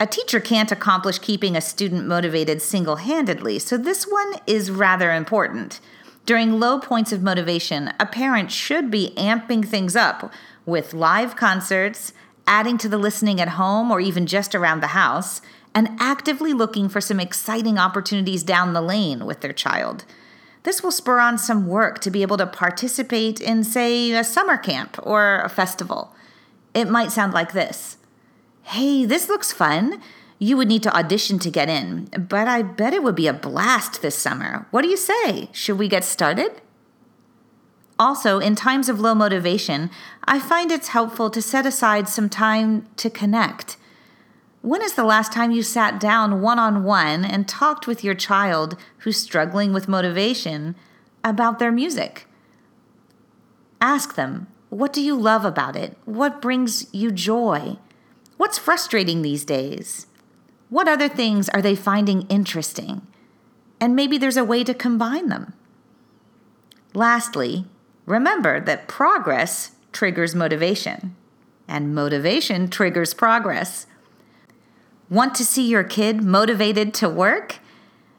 A 0.00 0.06
teacher 0.06 0.40
can't 0.40 0.72
accomplish 0.72 1.18
keeping 1.18 1.56
a 1.56 1.60
student 1.60 2.06
motivated 2.06 2.62
single 2.62 2.96
handedly, 2.96 3.58
so 3.58 3.76
this 3.76 4.04
one 4.04 4.34
is 4.46 4.70
rather 4.70 5.12
important. 5.12 5.80
During 6.28 6.60
low 6.60 6.78
points 6.78 7.10
of 7.10 7.22
motivation, 7.22 7.90
a 7.98 8.04
parent 8.04 8.52
should 8.52 8.90
be 8.90 9.14
amping 9.16 9.66
things 9.66 9.96
up 9.96 10.30
with 10.66 10.92
live 10.92 11.36
concerts, 11.36 12.12
adding 12.46 12.76
to 12.76 12.88
the 12.90 12.98
listening 12.98 13.40
at 13.40 13.56
home 13.56 13.90
or 13.90 13.98
even 13.98 14.26
just 14.26 14.54
around 14.54 14.82
the 14.82 14.88
house, 14.88 15.40
and 15.74 15.96
actively 15.98 16.52
looking 16.52 16.90
for 16.90 17.00
some 17.00 17.18
exciting 17.18 17.78
opportunities 17.78 18.42
down 18.42 18.74
the 18.74 18.82
lane 18.82 19.24
with 19.24 19.40
their 19.40 19.54
child. 19.54 20.04
This 20.64 20.82
will 20.82 20.90
spur 20.90 21.18
on 21.18 21.38
some 21.38 21.66
work 21.66 21.98
to 22.00 22.10
be 22.10 22.20
able 22.20 22.36
to 22.36 22.46
participate 22.46 23.40
in, 23.40 23.64
say, 23.64 24.12
a 24.12 24.22
summer 24.22 24.58
camp 24.58 24.98
or 25.02 25.40
a 25.40 25.48
festival. 25.48 26.14
It 26.74 26.90
might 26.90 27.10
sound 27.10 27.32
like 27.32 27.54
this 27.54 27.96
hey, 28.64 29.06
this 29.06 29.30
looks 29.30 29.50
fun. 29.50 29.98
You 30.38 30.56
would 30.56 30.68
need 30.68 30.84
to 30.84 30.96
audition 30.96 31.38
to 31.40 31.50
get 31.50 31.68
in, 31.68 32.08
but 32.16 32.46
I 32.46 32.62
bet 32.62 32.94
it 32.94 33.02
would 33.02 33.16
be 33.16 33.26
a 33.26 33.32
blast 33.32 34.02
this 34.02 34.14
summer. 34.14 34.66
What 34.70 34.82
do 34.82 34.88
you 34.88 34.96
say? 34.96 35.48
Should 35.52 35.78
we 35.78 35.88
get 35.88 36.04
started? 36.04 36.60
Also, 37.98 38.38
in 38.38 38.54
times 38.54 38.88
of 38.88 39.00
low 39.00 39.14
motivation, 39.14 39.90
I 40.24 40.38
find 40.38 40.70
it's 40.70 40.88
helpful 40.88 41.30
to 41.30 41.42
set 41.42 41.66
aside 41.66 42.08
some 42.08 42.28
time 42.28 42.86
to 42.96 43.10
connect. 43.10 43.76
When 44.62 44.82
is 44.82 44.94
the 44.94 45.04
last 45.04 45.32
time 45.32 45.50
you 45.50 45.64
sat 45.64 45.98
down 45.98 46.40
one 46.40 46.60
on 46.60 46.84
one 46.84 47.24
and 47.24 47.48
talked 47.48 47.88
with 47.88 48.04
your 48.04 48.14
child 48.14 48.76
who's 48.98 49.16
struggling 49.16 49.72
with 49.72 49.88
motivation 49.88 50.76
about 51.24 51.58
their 51.58 51.72
music? 51.72 52.26
Ask 53.80 54.14
them, 54.14 54.46
what 54.70 54.92
do 54.92 55.00
you 55.00 55.16
love 55.16 55.44
about 55.44 55.74
it? 55.74 55.96
What 56.04 56.42
brings 56.42 56.86
you 56.92 57.10
joy? 57.10 57.78
What's 58.36 58.58
frustrating 58.58 59.22
these 59.22 59.44
days? 59.44 60.06
What 60.70 60.88
other 60.88 61.08
things 61.08 61.48
are 61.48 61.62
they 61.62 61.74
finding 61.74 62.22
interesting? 62.28 63.06
And 63.80 63.96
maybe 63.96 64.18
there's 64.18 64.36
a 64.36 64.44
way 64.44 64.64
to 64.64 64.74
combine 64.74 65.28
them. 65.28 65.54
Lastly, 66.94 67.64
remember 68.06 68.60
that 68.60 68.88
progress 68.88 69.72
triggers 69.92 70.34
motivation, 70.34 71.16
and 71.66 71.94
motivation 71.94 72.68
triggers 72.68 73.14
progress. 73.14 73.86
Want 75.10 75.34
to 75.36 75.44
see 75.44 75.66
your 75.66 75.84
kid 75.84 76.22
motivated 76.22 76.92
to 76.94 77.08
work? 77.08 77.58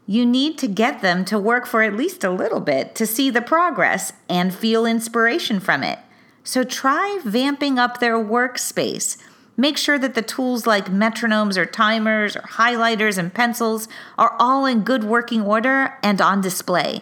You 0.06 0.26
need 0.26 0.58
to 0.58 0.68
get 0.68 1.02
them 1.02 1.24
to 1.26 1.38
work 1.38 1.68
for 1.68 1.84
at 1.84 1.96
least 1.96 2.24
a 2.24 2.32
little 2.32 2.60
bit 2.60 2.96
to 2.96 3.06
see 3.06 3.30
the 3.30 3.42
progress 3.42 4.14
and 4.28 4.54
feel 4.54 4.86
inspiration 4.86 5.60
from 5.60 5.84
it. 5.84 6.00
So 6.44 6.64
try 6.64 7.20
vamping 7.24 7.78
up 7.78 8.00
their 8.00 8.18
workspace 8.18 9.18
Make 9.60 9.78
sure 9.78 10.00
that 10.00 10.14
the 10.14 10.22
tools 10.22 10.66
like 10.66 10.86
metronomes 10.86 11.58
or 11.58 11.66
timers 11.66 12.34
or 12.34 12.44
highlighters 12.44 13.18
and 13.18 13.34
pencils 13.34 13.90
are 14.18 14.34
all 14.40 14.66
in 14.66 14.86
good 14.86 15.04
working 15.04 15.42
order 15.42 15.96
and 16.02 16.22
on 16.22 16.40
display. 16.40 17.02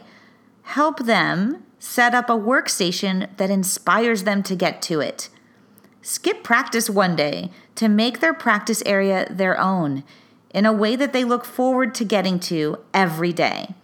Help 0.64 1.06
them 1.06 1.62
set 1.78 2.16
up 2.16 2.32
a 2.32 2.34
workstation 2.34 3.30
that 3.38 3.52
inspires 3.52 4.24
them 4.24 4.42
to 4.42 4.56
get 4.56 4.82
to 4.82 5.02
it. 5.02 5.30
Skip 6.02 6.42
practice 6.42 6.90
one 6.90 7.16
day 7.16 7.52
to 7.76 7.88
make 7.88 8.22
their 8.22 8.34
practice 8.34 8.82
area 8.88 9.28
their 9.30 9.60
own 9.60 10.04
in 10.50 10.66
a 10.66 10.74
way 10.74 10.96
that 10.96 11.14
they 11.14 11.24
look 11.24 11.46
forward 11.46 11.94
to 11.94 12.04
getting 12.04 12.40
to 12.40 12.80
every 12.92 13.32
day. 13.32 13.76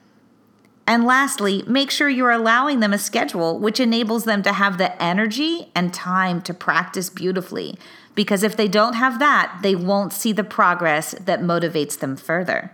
And 0.88 1.06
lastly, 1.06 1.64
make 1.68 1.92
sure 1.92 2.10
you're 2.10 2.32
allowing 2.32 2.80
them 2.80 2.92
a 2.92 2.98
schedule 2.98 3.60
which 3.60 3.80
enables 3.80 4.26
them 4.26 4.42
to 4.44 4.52
have 4.52 4.78
the 4.78 5.02
energy 5.02 5.72
and 5.76 5.94
time 5.94 6.42
to 6.42 6.54
practice 6.56 7.12
beautifully 7.12 7.78
because 8.16 8.44
if 8.44 8.56
they 8.58 8.68
don't 8.68 8.94
have 8.94 9.20
that, 9.20 9.60
they 9.62 9.76
won't 9.76 10.14
see 10.14 10.34
the 10.34 10.44
progress 10.44 11.14
that 11.20 11.42
motivates 11.42 11.98
them 11.98 12.16
further. 12.16 12.72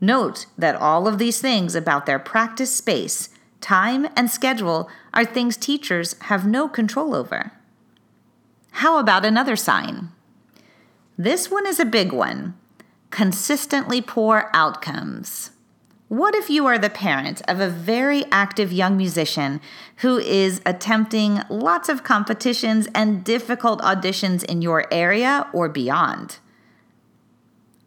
Note 0.00 0.46
that 0.58 0.74
all 0.74 1.06
of 1.06 1.18
these 1.18 1.40
things 1.40 1.74
about 1.74 2.06
their 2.06 2.18
practice 2.18 2.74
space, 2.74 3.28
time, 3.60 4.08
and 4.16 4.28
schedule 4.28 4.90
are 5.14 5.24
things 5.24 5.56
teachers 5.56 6.16
have 6.22 6.46
no 6.46 6.68
control 6.68 7.14
over. 7.14 7.52
How 8.72 8.98
about 8.98 9.24
another 9.24 9.54
sign? 9.54 10.08
This 11.16 11.50
one 11.50 11.66
is 11.66 11.78
a 11.78 11.84
big 11.84 12.12
one 12.12 12.54
consistently 13.10 14.00
poor 14.00 14.50
outcomes. 14.52 15.51
What 16.12 16.34
if 16.34 16.50
you 16.50 16.66
are 16.66 16.76
the 16.76 16.90
parent 16.90 17.40
of 17.48 17.58
a 17.58 17.70
very 17.70 18.26
active 18.30 18.70
young 18.70 18.98
musician 18.98 19.62
who 20.02 20.18
is 20.18 20.60
attempting 20.66 21.40
lots 21.48 21.88
of 21.88 22.04
competitions 22.04 22.86
and 22.94 23.24
difficult 23.24 23.80
auditions 23.80 24.44
in 24.44 24.60
your 24.60 24.84
area 24.92 25.48
or 25.54 25.70
beyond? 25.70 26.36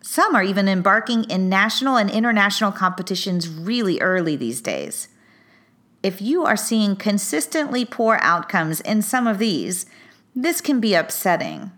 Some 0.01 0.33
are 0.33 0.41
even 0.41 0.67
embarking 0.67 1.25
in 1.25 1.49
national 1.49 1.97
and 1.97 2.09
international 2.09 2.71
competitions 2.71 3.47
really 3.47 4.01
early 4.01 4.35
these 4.35 4.59
days. 4.59 5.07
If 6.01 6.19
you 6.19 6.43
are 6.45 6.57
seeing 6.57 6.95
consistently 6.95 7.85
poor 7.85 8.17
outcomes 8.23 8.81
in 8.81 9.03
some 9.03 9.27
of 9.27 9.37
these, 9.37 9.85
this 10.35 10.61
can 10.61 10.79
be 10.79 10.95
upsetting, 10.95 11.71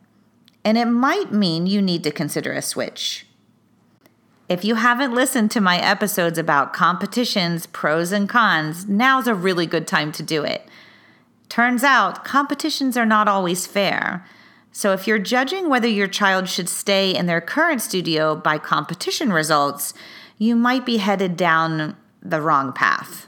and 0.64 0.78
it 0.78 0.86
might 0.86 1.34
mean 1.34 1.68
you 1.68 1.82
need 1.82 2.06
to 2.06 2.12
consider 2.12 2.54
a 2.54 2.62
switch. 2.62 3.27
If 4.50 4.64
you 4.64 4.76
haven't 4.76 5.14
listened 5.14 5.52
to 5.52 5.62
my 5.62 5.78
episodes 5.78 6.38
about 6.38 6.72
competitions, 6.72 7.68
pros 7.68 8.14
and 8.14 8.30
cons, 8.30 8.88
now's 8.88 9.28
a 9.28 9.36
really 9.36 9.66
good 9.66 9.86
time 9.86 10.14
to 10.14 10.24
do 10.24 10.44
it. 10.44 10.66
Turns 11.50 11.84
out, 11.84 12.24
competitions 12.24 12.96
are 12.96 13.06
not 13.06 13.28
always 13.28 13.68
fair. 13.68 14.26
So, 14.72 14.94
if 14.94 15.06
you're 15.06 15.20
judging 15.20 15.70
whether 15.70 15.88
your 15.88 16.08
child 16.08 16.48
should 16.48 16.70
stay 16.70 17.14
in 17.14 17.26
their 17.26 17.42
current 17.42 17.82
studio 17.82 18.36
by 18.36 18.58
competition 18.58 19.34
results, 19.34 19.94
you 20.38 20.56
might 20.56 20.86
be 20.86 20.98
headed 20.98 21.36
down 21.36 21.98
the 22.22 22.42
wrong 22.42 22.72
path. 22.72 23.28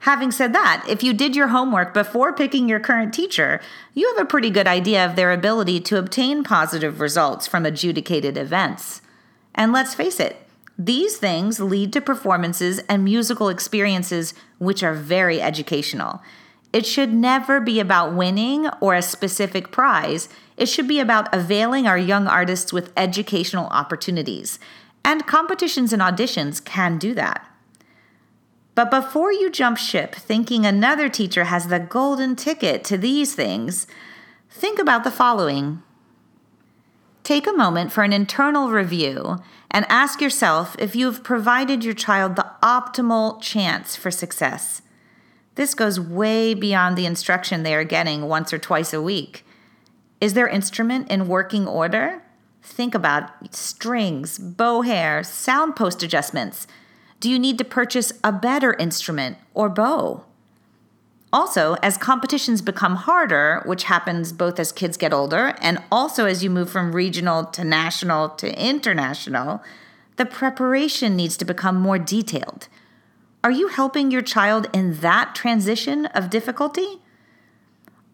Having 0.00 0.30
said 0.30 0.52
that, 0.54 0.84
if 0.88 1.02
you 1.02 1.12
did 1.12 1.34
your 1.34 1.48
homework 1.48 1.92
before 1.92 2.32
picking 2.32 2.68
your 2.68 2.78
current 2.78 3.12
teacher, 3.12 3.60
you 3.92 4.08
have 4.14 4.24
a 4.24 4.28
pretty 4.28 4.50
good 4.50 4.68
idea 4.68 5.04
of 5.04 5.16
their 5.16 5.32
ability 5.32 5.80
to 5.80 5.98
obtain 5.98 6.44
positive 6.44 7.00
results 7.00 7.46
from 7.46 7.66
adjudicated 7.66 8.38
events. 8.38 9.02
And 9.56 9.72
let's 9.72 9.94
face 9.94 10.20
it, 10.20 10.36
these 10.78 11.16
things 11.16 11.58
lead 11.58 11.92
to 11.94 12.00
performances 12.00 12.78
and 12.88 13.02
musical 13.02 13.48
experiences 13.48 14.34
which 14.58 14.82
are 14.82 14.94
very 14.94 15.40
educational. 15.40 16.22
It 16.72 16.84
should 16.84 17.14
never 17.14 17.60
be 17.60 17.80
about 17.80 18.12
winning 18.12 18.68
or 18.80 18.94
a 18.94 19.00
specific 19.00 19.72
prize. 19.72 20.28
It 20.58 20.66
should 20.66 20.86
be 20.86 21.00
about 21.00 21.34
availing 21.34 21.86
our 21.86 21.96
young 21.96 22.26
artists 22.26 22.72
with 22.72 22.92
educational 22.96 23.66
opportunities. 23.68 24.58
And 25.02 25.26
competitions 25.26 25.94
and 25.94 26.02
auditions 26.02 26.62
can 26.62 26.98
do 26.98 27.14
that. 27.14 27.48
But 28.74 28.90
before 28.90 29.32
you 29.32 29.50
jump 29.50 29.78
ship 29.78 30.14
thinking 30.14 30.66
another 30.66 31.08
teacher 31.08 31.44
has 31.44 31.68
the 31.68 31.80
golden 31.80 32.36
ticket 32.36 32.84
to 32.84 32.98
these 32.98 33.34
things, 33.34 33.86
think 34.50 34.78
about 34.78 35.02
the 35.02 35.10
following. 35.10 35.82
Take 37.26 37.48
a 37.48 37.52
moment 37.52 37.90
for 37.90 38.04
an 38.04 38.12
internal 38.12 38.70
review 38.70 39.38
and 39.68 39.84
ask 39.88 40.20
yourself 40.20 40.76
if 40.78 40.94
you 40.94 41.06
have 41.06 41.24
provided 41.24 41.82
your 41.82 41.92
child 41.92 42.36
the 42.36 42.46
optimal 42.62 43.42
chance 43.42 43.96
for 43.96 44.12
success. 44.12 44.80
This 45.56 45.74
goes 45.74 45.98
way 45.98 46.54
beyond 46.54 46.96
the 46.96 47.04
instruction 47.04 47.64
they 47.64 47.74
are 47.74 47.82
getting 47.82 48.28
once 48.28 48.52
or 48.52 48.58
twice 48.58 48.92
a 48.92 49.02
week. 49.02 49.44
Is 50.20 50.34
their 50.34 50.46
instrument 50.46 51.10
in 51.10 51.26
working 51.26 51.66
order? 51.66 52.22
Think 52.62 52.94
about 52.94 53.52
strings, 53.52 54.38
bow 54.38 54.82
hair, 54.82 55.24
sound 55.24 55.74
post 55.74 56.04
adjustments 56.04 56.68
do 57.18 57.28
you 57.28 57.40
need 57.40 57.58
to 57.58 57.64
purchase 57.64 58.12
a 58.22 58.30
better 58.30 58.74
instrument 58.74 59.38
or 59.52 59.68
bow? 59.68 60.25
Also, 61.32 61.74
as 61.82 61.96
competitions 61.96 62.62
become 62.62 62.96
harder, 62.96 63.62
which 63.66 63.84
happens 63.84 64.32
both 64.32 64.58
as 64.60 64.72
kids 64.72 64.96
get 64.96 65.12
older 65.12 65.54
and 65.60 65.82
also 65.90 66.26
as 66.26 66.44
you 66.44 66.50
move 66.50 66.70
from 66.70 66.94
regional 66.94 67.44
to 67.44 67.64
national 67.64 68.30
to 68.30 68.64
international, 68.64 69.62
the 70.16 70.24
preparation 70.24 71.16
needs 71.16 71.36
to 71.36 71.44
become 71.44 71.80
more 71.80 71.98
detailed. 71.98 72.68
Are 73.42 73.50
you 73.50 73.68
helping 73.68 74.10
your 74.10 74.22
child 74.22 74.68
in 74.72 75.00
that 75.00 75.34
transition 75.34 76.06
of 76.06 76.30
difficulty? 76.30 77.00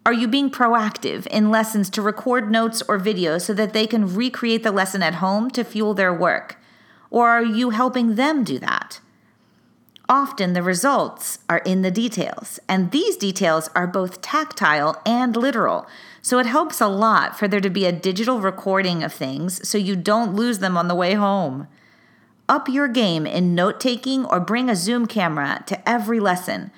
Are 0.05 0.13
you 0.13 0.27
being 0.27 0.51
proactive 0.51 1.25
in 1.27 1.49
lessons 1.49 1.89
to 1.91 2.01
record 2.01 2.51
notes 2.51 2.83
or 2.89 2.99
videos 2.99 3.43
so 3.43 3.53
that 3.53 3.73
they 3.73 3.87
can 3.87 4.13
recreate 4.13 4.63
the 4.63 4.71
lesson 4.71 5.01
at 5.01 5.15
home 5.15 5.49
to 5.51 5.63
fuel 5.63 5.93
their 5.93 6.13
work? 6.13 6.57
Or 7.09 7.29
are 7.29 7.43
you 7.43 7.69
helping 7.69 8.15
them 8.15 8.43
do 8.43 8.59
that? 8.59 8.99
Often 10.09 10.53
the 10.53 10.63
results 10.63 11.39
are 11.49 11.59
in 11.59 11.81
the 11.81 11.91
details, 11.91 12.59
and 12.67 12.91
these 12.91 13.15
details 13.15 13.69
are 13.73 13.87
both 13.87 14.21
tactile 14.21 15.01
and 15.05 15.35
literal. 15.35 15.87
So 16.21 16.39
it 16.39 16.45
helps 16.45 16.81
a 16.81 16.87
lot 16.87 17.39
for 17.39 17.47
there 17.47 17.61
to 17.61 17.69
be 17.69 17.85
a 17.85 17.91
digital 17.93 18.41
recording 18.41 19.01
of 19.01 19.13
things 19.13 19.67
so 19.67 19.77
you 19.77 19.95
don't 19.95 20.35
lose 20.35 20.59
them 20.59 20.77
on 20.77 20.89
the 20.89 20.95
way 20.95 21.13
home. 21.13 21.67
Up 22.49 22.67
your 22.67 22.89
game 22.89 23.25
in 23.25 23.55
note 23.55 23.79
taking 23.79 24.25
or 24.25 24.41
bring 24.41 24.69
a 24.69 24.75
Zoom 24.75 25.05
camera 25.05 25.63
to 25.67 25.89
every 25.89 26.19
lesson. 26.19 26.71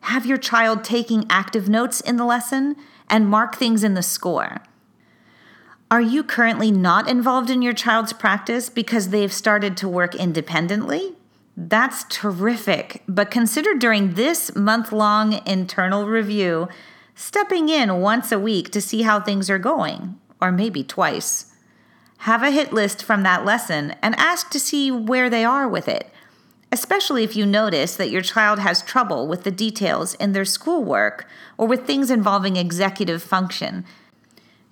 Have 0.00 0.26
your 0.26 0.38
child 0.38 0.84
taking 0.84 1.24
active 1.30 1.70
notes 1.70 2.02
in 2.02 2.16
the 2.16 2.24
lesson 2.26 2.76
and 3.08 3.26
mark 3.26 3.56
things 3.56 3.82
in 3.82 3.94
the 3.94 4.02
score. 4.02 4.60
Are 5.90 6.00
you 6.00 6.22
currently 6.22 6.70
not 6.70 7.08
involved 7.08 7.48
in 7.48 7.62
your 7.62 7.72
child's 7.72 8.12
practice 8.12 8.68
because 8.68 9.08
they've 9.08 9.32
started 9.32 9.76
to 9.78 9.88
work 9.88 10.14
independently? 10.14 11.14
That's 11.56 12.04
terrific. 12.04 13.02
But 13.08 13.30
consider 13.30 13.74
during 13.74 14.14
this 14.14 14.54
month 14.54 14.92
long 14.92 15.40
internal 15.46 16.06
review, 16.06 16.68
stepping 17.14 17.68
in 17.68 18.00
once 18.00 18.30
a 18.30 18.38
week 18.38 18.70
to 18.72 18.80
see 18.80 19.02
how 19.02 19.20
things 19.20 19.48
are 19.48 19.58
going, 19.58 20.20
or 20.40 20.52
maybe 20.52 20.84
twice. 20.84 21.52
Have 22.18 22.42
a 22.42 22.50
hit 22.50 22.72
list 22.72 23.02
from 23.02 23.22
that 23.22 23.44
lesson 23.44 23.94
and 24.02 24.14
ask 24.16 24.50
to 24.50 24.60
see 24.60 24.90
where 24.90 25.30
they 25.30 25.44
are 25.44 25.68
with 25.68 25.88
it, 25.88 26.10
especially 26.70 27.24
if 27.24 27.36
you 27.36 27.46
notice 27.46 27.96
that 27.96 28.10
your 28.10 28.22
child 28.22 28.58
has 28.58 28.82
trouble 28.82 29.26
with 29.26 29.44
the 29.44 29.50
details 29.50 30.14
in 30.14 30.32
their 30.32 30.44
schoolwork 30.44 31.26
or 31.56 31.66
with 31.66 31.86
things 31.86 32.10
involving 32.10 32.56
executive 32.56 33.22
function 33.22 33.84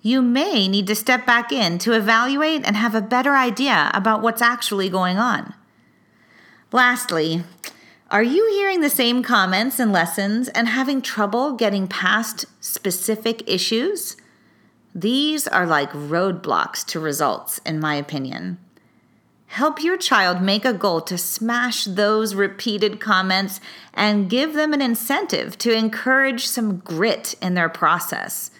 you 0.05 0.21
may 0.21 0.67
need 0.67 0.85
to 0.85 0.93
step 0.93 1.25
back 1.25 1.51
in 1.51 1.79
to 1.79 1.91
evaluate 1.91 2.63
and 2.63 2.75
have 2.75 2.93
a 2.93 3.01
better 3.01 3.35
idea 3.35 3.89
about 3.91 4.21
what's 4.21 4.39
actually 4.39 4.87
going 4.87 5.17
on. 5.17 5.51
Lastly, 6.71 7.43
are 8.09 8.23
you 8.23 8.49
hearing 8.51 8.81
the 8.81 8.89
same 8.89 9.23
comments 9.23 9.79
and 9.79 9.91
lessons 9.91 10.47
and 10.49 10.67
having 10.67 11.01
trouble 11.01 11.53
getting 11.53 11.87
past 11.87 12.45
specific 12.59 13.47
issues? 13.47 14.17
These 14.93 15.47
are 15.47 15.65
like 15.65 15.91
roadblocks 15.91 16.85
to 16.87 16.99
results, 16.99 17.59
in 17.65 17.79
my 17.79 17.95
opinion. 17.95 18.57
Help 19.47 19.83
your 19.83 19.95
child 19.95 20.41
make 20.41 20.65
a 20.65 20.73
goal 20.73 21.01
to 21.01 21.17
smash 21.17 21.85
those 21.85 22.35
repeated 22.35 22.99
comments 22.99 23.61
and 23.93 24.29
give 24.29 24.53
them 24.53 24.73
an 24.73 24.81
incentive 24.81 25.57
to 25.59 25.71
encourage 25.71 26.45
some 26.45 26.77
grit 26.77 27.35
in 27.41 27.53
their 27.53 27.69
process. 27.69 28.51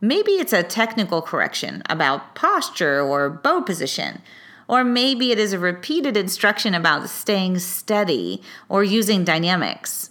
Maybe 0.00 0.32
it's 0.32 0.52
a 0.52 0.62
technical 0.62 1.20
correction 1.20 1.82
about 1.90 2.34
posture 2.34 3.00
or 3.00 3.28
bow 3.28 3.60
position, 3.60 4.22
or 4.70 4.84
maybe 4.84 5.32
it 5.32 5.38
is 5.40 5.52
a 5.52 5.58
repeated 5.58 6.16
instruction 6.16 6.74
about 6.76 7.10
staying 7.10 7.58
steady 7.58 8.40
or 8.68 8.84
using 8.84 9.24
dynamics. 9.24 10.10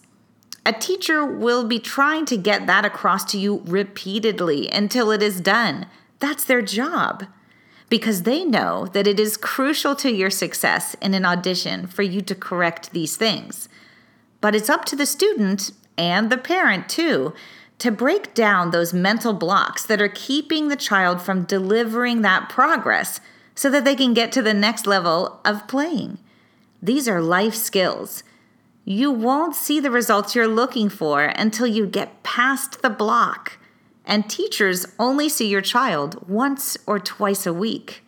A 0.66 0.74
teacher 0.74 1.26
will 1.26 1.66
be 1.66 1.80
trying 1.80 2.26
to 2.26 2.36
get 2.36 2.68
that 2.68 2.84
across 2.84 3.24
to 3.32 3.40
you 3.40 3.64
repeatedly 3.66 4.68
until 4.70 5.12
it 5.12 5.24
is 5.24 5.40
done. 5.40 5.88
That's 6.20 6.44
their 6.44 6.62
job 6.62 7.26
because 7.88 8.24
they 8.24 8.44
know 8.44 8.86
that 8.88 9.08
it 9.08 9.18
is 9.18 9.38
crucial 9.38 9.96
to 9.96 10.12
your 10.12 10.30
success 10.30 10.94
in 10.96 11.14
an 11.14 11.24
audition 11.24 11.88
for 11.88 12.04
you 12.04 12.20
to 12.20 12.36
correct 12.36 12.92
these 12.92 13.16
things. 13.16 13.70
But 14.42 14.56
it's 14.56 14.70
up 14.70 14.84
to 14.86 14.96
the 14.98 15.06
student 15.06 15.72
and 15.98 16.30
the 16.30 16.38
parent, 16.38 16.90
too, 16.90 17.34
to 17.78 17.92
break 17.92 18.34
down 18.34 18.72
those 18.72 18.94
mental 18.94 19.32
blocks 19.32 19.86
that 19.86 20.02
are 20.02 20.10
keeping 20.10 20.68
the 20.68 20.76
child 20.76 21.22
from 21.22 21.46
delivering 21.46 22.24
that 22.24 22.50
progress 22.50 23.22
so 23.60 23.70
that 23.70 23.84
they 23.84 23.94
can 23.94 24.14
get 24.14 24.32
to 24.32 24.42
the 24.42 24.54
next 24.54 24.88
level 24.88 25.42
of 25.44 25.68
playing. 25.68 26.18
These 26.82 27.10
are 27.10 27.22
life 27.22 27.54
skills. 27.54 28.24
You 28.86 29.12
won't 29.12 29.54
see 29.54 29.82
the 29.82 29.92
results 29.92 30.34
you're 30.34 30.48
looking 30.48 30.88
for 30.88 31.26
until 31.26 31.68
you 31.68 31.86
get 31.86 32.24
past 32.24 32.82
the 32.82 32.90
block, 32.90 33.58
and 34.06 34.30
teachers 34.30 34.86
only 34.98 35.28
see 35.28 35.50
your 35.50 35.60
child 35.60 36.26
once 36.30 36.78
or 36.88 37.02
twice 37.02 37.46
a 37.46 37.52
week. 37.52 38.02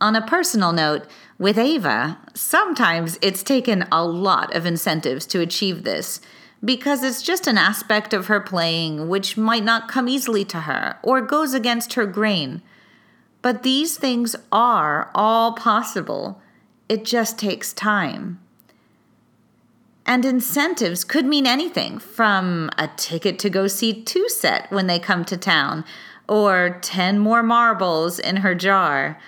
On 0.00 0.16
a 0.16 0.26
personal 0.26 0.72
note, 0.72 1.06
with 1.38 1.56
Ava, 1.56 2.18
sometimes 2.34 3.20
it's 3.22 3.44
taken 3.44 3.86
a 3.92 4.04
lot 4.04 4.52
of 4.52 4.66
incentives 4.66 5.26
to 5.26 5.38
achieve 5.38 5.84
this 5.84 6.20
because 6.64 7.04
it's 7.04 7.22
just 7.22 7.46
an 7.46 7.56
aspect 7.56 8.12
of 8.12 8.26
her 8.26 8.40
playing 8.40 9.08
which 9.08 9.36
might 9.36 9.62
not 9.62 9.86
come 9.86 10.08
easily 10.08 10.44
to 10.46 10.62
her 10.62 10.98
or 11.04 11.20
goes 11.20 11.54
against 11.54 11.92
her 11.92 12.04
grain. 12.04 12.62
But 13.42 13.62
these 13.62 13.96
things 13.96 14.36
are 14.52 15.10
all 15.14 15.52
possible. 15.52 16.40
It 16.88 17.04
just 17.04 17.38
takes 17.38 17.72
time. 17.72 18.40
And 20.04 20.24
incentives 20.24 21.04
could 21.04 21.24
mean 21.24 21.46
anything 21.46 21.98
from 21.98 22.70
a 22.76 22.88
ticket 22.96 23.38
to 23.40 23.50
go 23.50 23.66
see 23.66 24.02
TwoSet 24.02 24.70
when 24.70 24.86
they 24.86 24.98
come 24.98 25.24
to 25.26 25.36
town, 25.36 25.84
or 26.28 26.78
10 26.82 27.18
more 27.18 27.42
marbles 27.42 28.18
in 28.18 28.36
her 28.36 28.54
jar. 28.54 29.20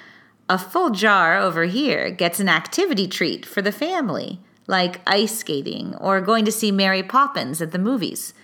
A 0.49 0.59
full 0.59 0.91
jar 0.91 1.39
over 1.39 1.65
here 1.65 2.11
gets 2.11 2.41
an 2.41 2.49
activity 2.49 3.07
treat 3.07 3.47
for 3.47 3.63
the 3.63 3.73
family 3.73 4.41
like 4.67 5.01
ice 5.07 5.39
skating 5.39 5.95
or 5.97 6.21
going 6.21 6.45
to 6.45 6.53
see 6.53 6.71
Mary 6.71 7.03
Poppins 7.03 7.61
at 7.61 7.73
the 7.73 7.79
movies. 7.79 8.35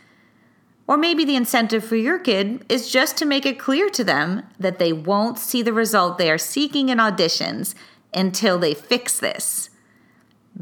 Or 0.89 0.97
maybe 0.97 1.27
the 1.27 1.37
incentive 1.37 1.85
for 1.85 1.97
your 1.97 2.19
kid 2.19 2.65
is 2.71 2.91
just 2.91 3.19
to 3.19 3.27
make 3.27 3.45
it 3.45 3.59
clear 3.59 3.91
to 3.91 4.03
them 4.03 4.43
that 4.59 4.79
they 4.79 4.93
won't 4.93 5.39
see 5.39 5.61
the 5.61 5.73
result 5.73 6.17
they 6.17 6.31
are 6.31 6.39
seeking 6.39 6.89
in 6.89 6.97
auditions 6.97 7.75
until 8.15 8.59
they 8.59 8.73
fix 8.73 9.21
this. 9.21 9.69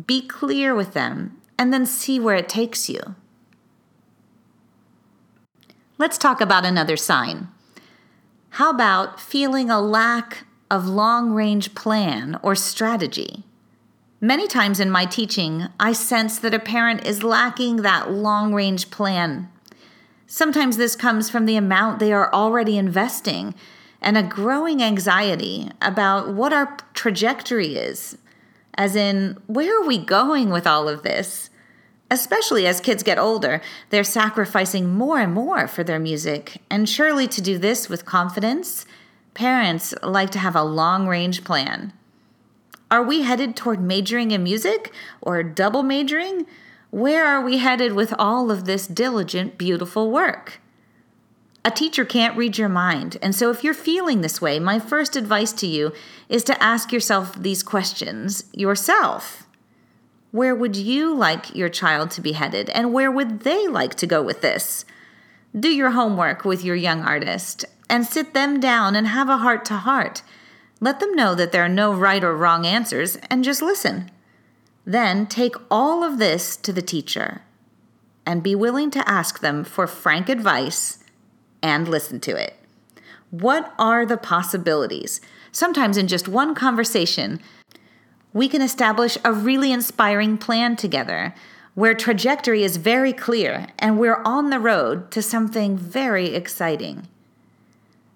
Be 0.04 0.26
clear 0.26 0.74
with 0.74 0.94
them 0.94 1.40
and 1.56 1.72
then 1.72 1.86
see 1.86 2.18
where 2.18 2.34
it 2.34 2.48
takes 2.48 2.88
you. 2.88 3.14
Let's 5.96 6.18
talk 6.18 6.40
about 6.40 6.66
another 6.66 6.96
sign. 6.96 7.48
How 8.50 8.70
about 8.70 9.20
feeling 9.20 9.70
a 9.70 9.80
lack 9.80 10.44
of 10.68 10.88
long 10.88 11.34
range 11.34 11.74
plan 11.74 12.38
or 12.42 12.56
strategy? 12.56 13.44
Many 14.20 14.48
times 14.48 14.80
in 14.80 14.90
my 14.90 15.04
teaching, 15.04 15.68
I 15.78 15.92
sense 15.92 16.38
that 16.40 16.52
a 16.52 16.58
parent 16.58 17.06
is 17.06 17.22
lacking 17.22 17.76
that 17.76 18.10
long 18.10 18.52
range 18.52 18.90
plan. 18.90 19.50
Sometimes 20.26 20.76
this 20.76 20.96
comes 20.96 21.30
from 21.30 21.46
the 21.46 21.56
amount 21.56 21.98
they 21.98 22.12
are 22.12 22.32
already 22.32 22.76
investing 22.76 23.54
and 24.00 24.16
a 24.16 24.22
growing 24.22 24.82
anxiety 24.82 25.70
about 25.80 26.32
what 26.32 26.52
our 26.52 26.76
trajectory 26.94 27.76
is, 27.76 28.18
as 28.74 28.94
in, 28.94 29.38
where 29.46 29.80
are 29.80 29.86
we 29.86 29.98
going 29.98 30.50
with 30.50 30.66
all 30.66 30.88
of 30.88 31.02
this? 31.02 31.50
Especially 32.10 32.66
as 32.66 32.80
kids 32.80 33.02
get 33.02 33.18
older, 33.18 33.60
they're 33.90 34.04
sacrificing 34.04 34.94
more 34.94 35.18
and 35.18 35.32
more 35.32 35.66
for 35.66 35.82
their 35.82 35.98
music, 35.98 36.60
and 36.70 36.88
surely 36.88 37.26
to 37.26 37.40
do 37.40 37.58
this 37.58 37.88
with 37.88 38.04
confidence, 38.04 38.86
parents 39.34 39.94
like 40.02 40.30
to 40.30 40.38
have 40.38 40.54
a 40.54 40.62
long 40.62 41.08
range 41.08 41.42
plan. 41.42 41.92
Are 42.90 43.02
we 43.02 43.22
headed 43.22 43.56
toward 43.56 43.80
majoring 43.80 44.30
in 44.30 44.44
music 44.44 44.92
or 45.20 45.42
double 45.42 45.82
majoring? 45.82 46.46
Where 46.96 47.26
are 47.26 47.42
we 47.42 47.58
headed 47.58 47.92
with 47.92 48.14
all 48.18 48.50
of 48.50 48.64
this 48.64 48.86
diligent, 48.86 49.58
beautiful 49.58 50.10
work? 50.10 50.62
A 51.62 51.70
teacher 51.70 52.06
can't 52.06 52.38
read 52.38 52.56
your 52.56 52.70
mind. 52.70 53.18
And 53.20 53.34
so, 53.34 53.50
if 53.50 53.62
you're 53.62 53.74
feeling 53.74 54.22
this 54.22 54.40
way, 54.40 54.58
my 54.58 54.78
first 54.78 55.14
advice 55.14 55.52
to 55.60 55.66
you 55.66 55.92
is 56.30 56.42
to 56.44 56.62
ask 56.62 56.92
yourself 56.92 57.34
these 57.34 57.62
questions 57.62 58.44
yourself. 58.54 59.46
Where 60.30 60.54
would 60.54 60.74
you 60.74 61.14
like 61.14 61.54
your 61.54 61.68
child 61.68 62.10
to 62.12 62.22
be 62.22 62.32
headed? 62.32 62.70
And 62.70 62.94
where 62.94 63.10
would 63.10 63.40
they 63.40 63.68
like 63.68 63.96
to 63.96 64.06
go 64.06 64.22
with 64.22 64.40
this? 64.40 64.86
Do 65.54 65.68
your 65.68 65.90
homework 65.90 66.46
with 66.46 66.64
your 66.64 66.76
young 66.76 67.02
artist 67.02 67.66
and 67.90 68.06
sit 68.06 68.32
them 68.32 68.58
down 68.58 68.96
and 68.96 69.06
have 69.06 69.28
a 69.28 69.36
heart 69.36 69.66
to 69.66 69.74
heart. 69.74 70.22
Let 70.80 71.00
them 71.00 71.14
know 71.14 71.34
that 71.34 71.52
there 71.52 71.62
are 71.62 71.68
no 71.68 71.92
right 71.92 72.24
or 72.24 72.34
wrong 72.34 72.64
answers 72.64 73.16
and 73.28 73.44
just 73.44 73.60
listen. 73.60 74.10
Then 74.86 75.26
take 75.26 75.56
all 75.70 76.04
of 76.04 76.18
this 76.18 76.56
to 76.58 76.72
the 76.72 76.80
teacher 76.80 77.42
and 78.24 78.42
be 78.42 78.54
willing 78.54 78.90
to 78.92 79.08
ask 79.08 79.40
them 79.40 79.64
for 79.64 79.86
frank 79.86 80.28
advice 80.28 80.98
and 81.62 81.88
listen 81.88 82.20
to 82.20 82.36
it. 82.36 82.54
What 83.30 83.74
are 83.78 84.06
the 84.06 84.16
possibilities? 84.16 85.20
Sometimes, 85.50 85.96
in 85.96 86.06
just 86.06 86.28
one 86.28 86.54
conversation, 86.54 87.40
we 88.32 88.48
can 88.48 88.62
establish 88.62 89.18
a 89.24 89.32
really 89.32 89.72
inspiring 89.72 90.38
plan 90.38 90.76
together 90.76 91.34
where 91.74 91.94
trajectory 91.94 92.62
is 92.62 92.76
very 92.76 93.12
clear 93.12 93.66
and 93.78 93.98
we're 93.98 94.22
on 94.22 94.50
the 94.50 94.60
road 94.60 95.10
to 95.10 95.20
something 95.20 95.76
very 95.76 96.34
exciting. 96.34 97.08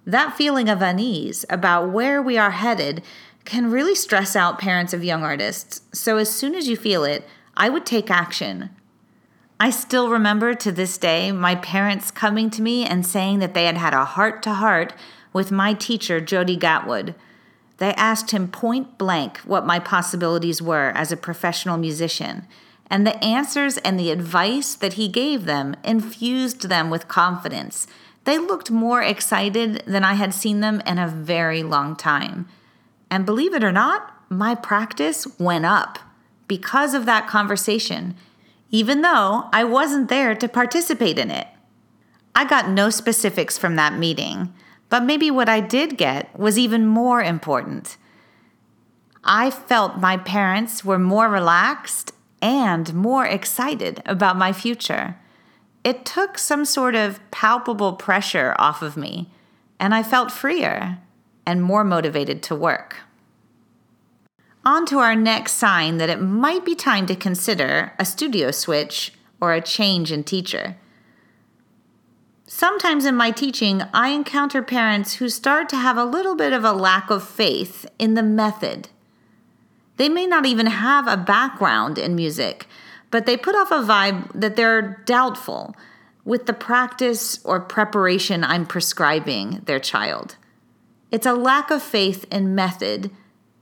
That 0.06 0.36
feeling 0.36 0.68
of 0.68 0.80
unease 0.80 1.44
about 1.50 1.90
where 1.90 2.22
we 2.22 2.38
are 2.38 2.52
headed 2.52 3.02
can 3.44 3.70
really 3.70 3.94
stress 3.94 4.36
out 4.36 4.58
parents 4.58 4.92
of 4.92 5.04
young 5.04 5.22
artists. 5.22 5.82
So, 5.92 6.16
as 6.16 6.30
soon 6.30 6.54
as 6.54 6.68
you 6.68 6.76
feel 6.76 7.04
it, 7.04 7.26
I 7.56 7.68
would 7.68 7.84
take 7.84 8.10
action 8.10 8.70
I 9.62 9.68
still 9.68 10.08
remember 10.08 10.54
to 10.54 10.72
this 10.72 10.96
day 10.96 11.32
my 11.32 11.54
parents 11.54 12.10
coming 12.10 12.48
to 12.48 12.62
me 12.62 12.86
and 12.86 13.04
saying 13.04 13.40
that 13.40 13.52
they 13.52 13.66
had 13.66 13.76
had 13.76 13.92
a 13.92 14.06
heart 14.06 14.42
to 14.44 14.54
heart 14.54 14.94
with 15.34 15.52
my 15.52 15.74
teacher, 15.74 16.18
Jody 16.18 16.56
Gatwood. 16.56 17.14
They 17.76 17.92
asked 17.92 18.30
him 18.30 18.48
point 18.48 18.96
blank 18.96 19.36
what 19.40 19.66
my 19.66 19.78
possibilities 19.78 20.62
were 20.62 20.92
as 20.94 21.12
a 21.12 21.16
professional 21.16 21.76
musician, 21.76 22.46
and 22.88 23.06
the 23.06 23.22
answers 23.22 23.76
and 23.76 24.00
the 24.00 24.10
advice 24.10 24.74
that 24.74 24.94
he 24.94 25.08
gave 25.08 25.44
them 25.44 25.76
infused 25.84 26.70
them 26.70 26.88
with 26.88 27.06
confidence. 27.06 27.86
They 28.24 28.38
looked 28.38 28.70
more 28.70 29.02
excited 29.02 29.82
than 29.86 30.04
I 30.04 30.14
had 30.14 30.32
seen 30.32 30.60
them 30.60 30.80
in 30.86 30.98
a 30.98 31.06
very 31.06 31.62
long 31.62 31.96
time. 31.96 32.48
And 33.10 33.26
believe 33.26 33.54
it 33.54 33.64
or 33.64 33.72
not, 33.72 34.14
my 34.28 34.54
practice 34.54 35.26
went 35.38 35.66
up 35.66 35.98
because 36.46 36.94
of 36.94 37.06
that 37.06 37.26
conversation 37.26 38.14
even 38.70 39.02
though 39.02 39.48
I 39.52 39.64
wasn't 39.64 40.08
there 40.08 40.34
to 40.34 40.48
participate 40.48 41.18
in 41.18 41.30
it. 41.30 41.48
I 42.34 42.44
got 42.44 42.68
no 42.68 42.90
specifics 42.90 43.58
from 43.58 43.76
that 43.76 43.98
meeting, 43.98 44.54
but 44.88 45.02
maybe 45.02 45.30
what 45.30 45.48
I 45.48 45.60
did 45.60 45.98
get 45.98 46.36
was 46.38 46.58
even 46.58 46.86
more 46.86 47.20
important. 47.22 47.96
I 49.24 49.50
felt 49.50 49.98
my 49.98 50.16
parents 50.16 50.84
were 50.84 50.98
more 50.98 51.28
relaxed 51.28 52.12
and 52.40 52.94
more 52.94 53.26
excited 53.26 54.02
about 54.06 54.36
my 54.36 54.52
future. 54.52 55.16
It 55.82 56.06
took 56.06 56.38
some 56.38 56.64
sort 56.64 56.94
of 56.94 57.20
palpable 57.30 57.94
pressure 57.94 58.54
off 58.58 58.82
of 58.82 58.96
me, 58.96 59.30
and 59.78 59.94
I 59.94 60.02
felt 60.02 60.30
freer 60.30 60.98
and 61.50 61.60
more 61.60 61.82
motivated 61.82 62.44
to 62.44 62.54
work. 62.54 62.98
On 64.64 64.86
to 64.86 64.98
our 64.98 65.16
next 65.16 65.54
sign 65.54 65.96
that 65.96 66.08
it 66.08 66.20
might 66.20 66.64
be 66.64 66.76
time 66.76 67.06
to 67.06 67.16
consider 67.16 67.92
a 67.98 68.04
studio 68.04 68.52
switch 68.52 69.12
or 69.40 69.52
a 69.52 69.60
change 69.60 70.12
in 70.12 70.22
teacher. 70.22 70.76
Sometimes 72.46 73.04
in 73.04 73.16
my 73.16 73.32
teaching, 73.32 73.82
I 73.92 74.10
encounter 74.10 74.62
parents 74.62 75.14
who 75.14 75.28
start 75.28 75.68
to 75.70 75.76
have 75.76 75.96
a 75.96 76.04
little 76.04 76.36
bit 76.36 76.52
of 76.52 76.64
a 76.64 76.72
lack 76.72 77.10
of 77.10 77.28
faith 77.28 77.84
in 77.98 78.14
the 78.14 78.22
method. 78.22 78.88
They 79.96 80.08
may 80.08 80.26
not 80.26 80.46
even 80.46 80.66
have 80.66 81.08
a 81.08 81.16
background 81.16 81.98
in 81.98 82.14
music, 82.14 82.68
but 83.10 83.26
they 83.26 83.36
put 83.36 83.56
off 83.56 83.72
a 83.72 83.82
vibe 83.82 84.30
that 84.40 84.54
they're 84.54 85.02
doubtful 85.04 85.74
with 86.24 86.46
the 86.46 86.52
practice 86.52 87.44
or 87.44 87.58
preparation 87.58 88.44
I'm 88.44 88.66
prescribing 88.66 89.62
their 89.64 89.80
child. 89.80 90.36
It's 91.10 91.26
a 91.26 91.34
lack 91.34 91.70
of 91.70 91.82
faith 91.82 92.24
in 92.30 92.54
method 92.54 93.10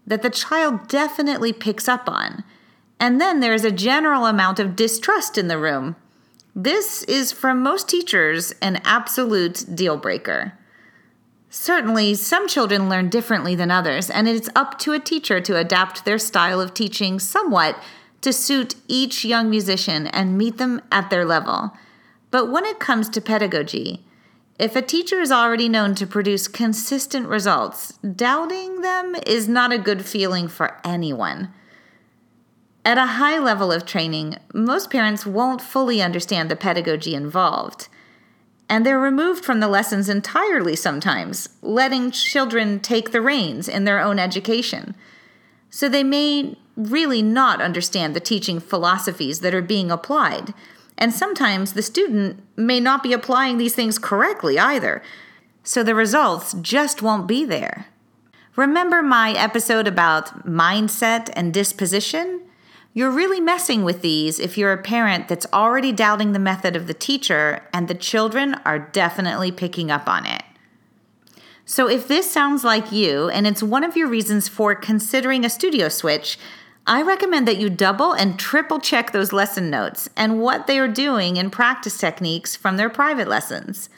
that 0.07 0.23
the 0.23 0.31
child 0.31 0.89
definitely 0.89 1.53
picks 1.53 1.89
up 1.89 2.09
on. 2.09 2.45
And 3.01 3.21
then 3.21 3.41
there's 3.41 3.65
a 3.65 3.71
general 3.71 4.27
amount 4.27 4.59
of 4.59 4.75
distrust 4.75 5.39
in 5.39 5.49
the 5.49 5.59
room. 5.59 5.97
This 6.55 7.05
is, 7.05 7.31
from 7.31 7.63
most 7.63 7.89
teachers, 7.89 8.53
an 8.61 8.81
absolute 8.85 9.65
deal 9.75 9.97
breaker. 9.97 10.55
Certainly, 11.51 12.15
some 12.15 12.49
children 12.49 12.89
learn 12.89 13.09
differently 13.09 13.55
than 13.55 13.71
others, 13.71 14.11
and 14.11 14.29
it's 14.29 14.51
up 14.57 14.79
to 14.81 14.93
a 14.93 14.99
teacher 14.99 15.41
to 15.41 15.57
adapt 15.57 16.05
their 16.05 16.19
style 16.19 16.61
of 16.61 16.75
teaching 16.75 17.19
somewhat 17.19 17.81
to 18.21 18.33
suit 18.33 18.75
each 18.89 19.25
young 19.25 19.49
musician 19.49 20.09
and 20.09 20.37
meet 20.37 20.59
them 20.59 20.83
at 20.91 21.11
their 21.11 21.25
level. 21.25 21.73
But 22.31 22.51
when 22.51 22.65
it 22.65 22.81
comes 22.81 23.09
to 23.11 23.21
pedagogy, 23.21 24.05
if 24.59 24.75
a 24.75 24.83
teacher 24.83 25.21
is 25.21 25.31
already 25.31 25.69
known 25.69 25.95
to 25.95 26.07
produce 26.07 26.49
consistent 26.49 27.29
results, 27.29 27.93
doubting 27.99 28.81
them 28.81 29.15
is 29.27 29.49
not 29.49 29.73
a 29.73 29.79
good 29.79 30.05
feeling 30.05 30.49
for 30.49 30.81
anyone. 30.85 31.53
At 32.85 32.99
a 32.99 33.07
high 33.07 33.39
level 33.39 33.71
of 33.71 33.87
training, 33.87 34.37
most 34.53 34.91
parents 34.91 35.25
won't 35.25 35.61
fully 35.61 36.03
understand 36.03 36.51
the 36.51 36.57
pedagogy 36.57 37.15
involved. 37.15 37.89
And 38.69 38.85
they're 38.85 38.99
removed 38.99 39.45
from 39.45 39.61
the 39.61 39.69
lessons 39.69 40.09
entirely 40.09 40.75
sometimes, 40.75 41.51
letting 41.63 42.11
children 42.11 42.81
take 42.81 43.13
the 43.13 43.21
reins 43.21 43.69
in 43.69 43.85
their 43.85 44.01
own 44.01 44.19
education. 44.19 44.95
So 45.71 45.89
they 45.89 46.03
may 46.03 46.57
really 46.77 47.23
not 47.23 47.61
understand 47.61 48.15
the 48.15 48.21
teaching 48.21 48.59
philosophies 48.59 49.41
that 49.41 49.55
are 49.55 49.63
being 49.63 49.91
applied 49.91 50.53
and 50.99 51.15
sometimes 51.15 51.73
the 51.73 51.83
student 51.83 52.43
may 52.57 52.81
not 52.81 53.03
be 53.03 53.13
applying 53.13 53.57
these 53.57 53.75
things 53.75 53.99
correctly 53.99 54.59
either. 54.59 55.03
So 55.63 55.83
the 55.83 55.95
results 55.95 56.55
just 56.61 57.01
won't 57.01 57.29
be 57.29 57.45
there. 57.45 57.87
Remember 58.57 59.03
my 59.03 59.31
episode 59.33 59.87
about 59.87 60.45
mindset 60.45 61.31
and 61.35 61.55
disposition? 61.55 62.43
You're 62.93 63.13
really 63.13 63.41
messing 63.41 63.85
with 63.85 64.03
these 64.03 64.41
if 64.41 64.59
you're 64.59 64.73
a 64.73 64.83
parent 64.83 65.29
that's 65.29 65.47
already 65.53 65.93
doubting 65.93 66.33
the 66.33 66.41
method 66.41 66.75
of 66.75 66.89
the 66.89 66.95
teacher, 66.95 67.63
and 67.73 67.87
the 67.87 67.95
children 67.95 68.55
are 68.65 68.79
definitely 68.81 69.53
picking 69.53 69.91
up 69.91 70.09
on 70.09 70.27
it. 70.27 70.43
So, 71.65 71.89
if 71.89 72.09
this 72.09 72.29
sounds 72.29 72.65
like 72.65 72.91
you 72.91 73.29
and 73.29 73.47
it's 73.47 73.63
one 73.63 73.85
of 73.85 73.97
your 73.97 74.09
reasons 74.09 74.49
for 74.49 74.75
considering 74.75 75.45
a 75.45 75.51
studio 75.51 75.89
switch, 75.89 76.39
I 76.91 77.03
recommend 77.03 77.47
that 77.47 77.59
you 77.59 77.69
double 77.69 78.15
and 78.15 78.39
triple 78.39 78.81
check 78.81 79.13
those 79.13 79.31
lesson 79.31 79.69
notes 79.69 80.09
and 80.17 80.41
what 80.41 80.67
they 80.67 80.79
are 80.79 80.89
doing 80.89 81.37
in 81.37 81.51
practice 81.51 81.99
techniques 81.99 82.57
from 82.57 82.79
their 82.79 82.89
private 82.89 83.29
lessons. 83.29 83.91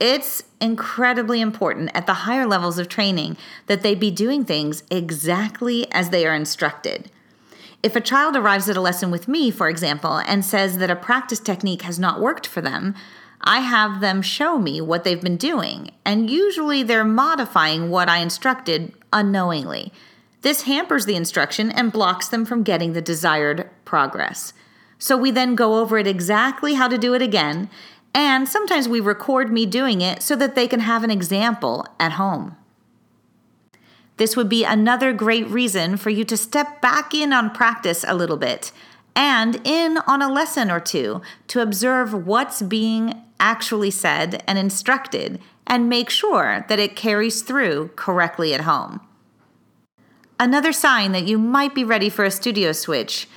It's 0.00 0.42
incredibly 0.60 1.40
important 1.40 1.92
at 1.94 2.08
the 2.08 2.24
higher 2.24 2.44
levels 2.44 2.76
of 2.76 2.88
training 2.88 3.36
that 3.66 3.82
they 3.82 3.94
be 3.94 4.10
doing 4.10 4.44
things 4.44 4.82
exactly 4.90 5.88
as 5.92 6.10
they 6.10 6.26
are 6.26 6.34
instructed. 6.34 7.08
If 7.84 7.94
a 7.94 8.00
child 8.00 8.34
arrives 8.34 8.68
at 8.68 8.76
a 8.76 8.80
lesson 8.80 9.12
with 9.12 9.28
me, 9.28 9.52
for 9.52 9.68
example, 9.68 10.16
and 10.26 10.44
says 10.44 10.78
that 10.78 10.90
a 10.90 10.96
practice 10.96 11.38
technique 11.38 11.82
has 11.82 12.00
not 12.00 12.20
worked 12.20 12.48
for 12.48 12.60
them, 12.60 12.96
I 13.42 13.60
have 13.60 14.00
them 14.00 14.22
show 14.22 14.58
me 14.58 14.80
what 14.80 15.04
they've 15.04 15.20
been 15.20 15.36
doing, 15.36 15.92
and 16.04 16.28
usually 16.28 16.82
they're 16.82 17.04
modifying 17.04 17.90
what 17.90 18.08
I 18.08 18.18
instructed 18.18 18.92
unknowingly. 19.12 19.92
This 20.44 20.64
hampers 20.64 21.06
the 21.06 21.16
instruction 21.16 21.70
and 21.70 21.90
blocks 21.90 22.28
them 22.28 22.44
from 22.44 22.64
getting 22.64 22.92
the 22.92 23.00
desired 23.00 23.70
progress. 23.86 24.52
So 24.98 25.16
we 25.16 25.30
then 25.30 25.54
go 25.54 25.80
over 25.80 25.96
it 25.96 26.06
exactly 26.06 26.74
how 26.74 26.86
to 26.86 26.98
do 26.98 27.14
it 27.14 27.22
again, 27.22 27.70
and 28.14 28.46
sometimes 28.46 28.86
we 28.86 29.00
record 29.00 29.50
me 29.50 29.64
doing 29.64 30.02
it 30.02 30.22
so 30.22 30.36
that 30.36 30.54
they 30.54 30.68
can 30.68 30.80
have 30.80 31.02
an 31.02 31.10
example 31.10 31.86
at 31.98 32.12
home. 32.12 32.56
This 34.18 34.36
would 34.36 34.50
be 34.50 34.64
another 34.64 35.14
great 35.14 35.48
reason 35.48 35.96
for 35.96 36.10
you 36.10 36.26
to 36.26 36.36
step 36.36 36.82
back 36.82 37.14
in 37.14 37.32
on 37.32 37.50
practice 37.50 38.04
a 38.06 38.14
little 38.14 38.36
bit 38.36 38.70
and 39.16 39.62
in 39.64 39.96
on 40.06 40.20
a 40.20 40.30
lesson 40.30 40.70
or 40.70 40.78
two 40.78 41.22
to 41.48 41.62
observe 41.62 42.26
what's 42.26 42.60
being 42.60 43.22
actually 43.40 43.90
said 43.90 44.44
and 44.46 44.58
instructed 44.58 45.40
and 45.66 45.88
make 45.88 46.10
sure 46.10 46.66
that 46.68 46.78
it 46.78 46.96
carries 46.96 47.40
through 47.40 47.92
correctly 47.96 48.52
at 48.52 48.60
home. 48.60 49.00
Another 50.38 50.72
sign 50.72 51.12
that 51.12 51.28
you 51.28 51.38
might 51.38 51.74
be 51.74 51.84
ready 51.84 52.08
for 52.08 52.24
a 52.24 52.30
studio 52.30 52.72
switch 52.72 53.28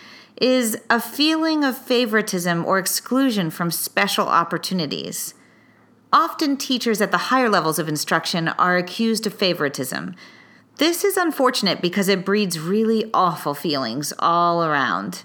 is 0.42 0.78
a 0.90 1.00
feeling 1.00 1.64
of 1.64 1.78
favoritism 1.78 2.66
or 2.66 2.80
exclusion 2.80 3.50
from 3.50 3.70
special 3.72 4.28
opportunities. 4.28 5.34
Often, 6.12 6.58
teachers 6.58 7.02
at 7.02 7.12
the 7.12 7.18
higher 7.18 7.50
levels 7.50 7.80
of 7.80 7.88
instruction 7.88 8.48
are 8.48 8.78
accused 8.78 9.28
of 9.28 9.34
favoritism. 9.34 10.16
This 10.78 11.04
is 11.04 11.18
unfortunate 11.18 11.82
because 11.82 12.08
it 12.08 12.26
breeds 12.26 12.60
really 12.60 13.10
awful 13.14 13.54
feelings 13.54 14.14
all 14.20 14.64
around. 14.64 15.24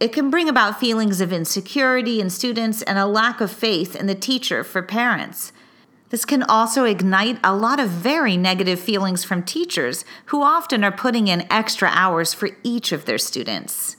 It 0.00 0.12
can 0.12 0.30
bring 0.30 0.48
about 0.48 0.80
feelings 0.80 1.20
of 1.20 1.32
insecurity 1.32 2.20
in 2.20 2.30
students 2.30 2.82
and 2.82 2.98
a 2.98 3.06
lack 3.06 3.40
of 3.40 3.50
faith 3.50 3.96
in 3.96 4.06
the 4.06 4.14
teacher 4.14 4.62
for 4.62 4.82
parents. 4.82 5.52
This 6.10 6.24
can 6.24 6.42
also 6.42 6.84
ignite 6.84 7.38
a 7.44 7.54
lot 7.54 7.78
of 7.78 7.90
very 7.90 8.36
negative 8.36 8.80
feelings 8.80 9.24
from 9.24 9.42
teachers 9.42 10.04
who 10.26 10.42
often 10.42 10.82
are 10.82 10.92
putting 10.92 11.28
in 11.28 11.50
extra 11.52 11.90
hours 11.92 12.32
for 12.32 12.50
each 12.62 12.92
of 12.92 13.04
their 13.04 13.18
students. 13.18 13.96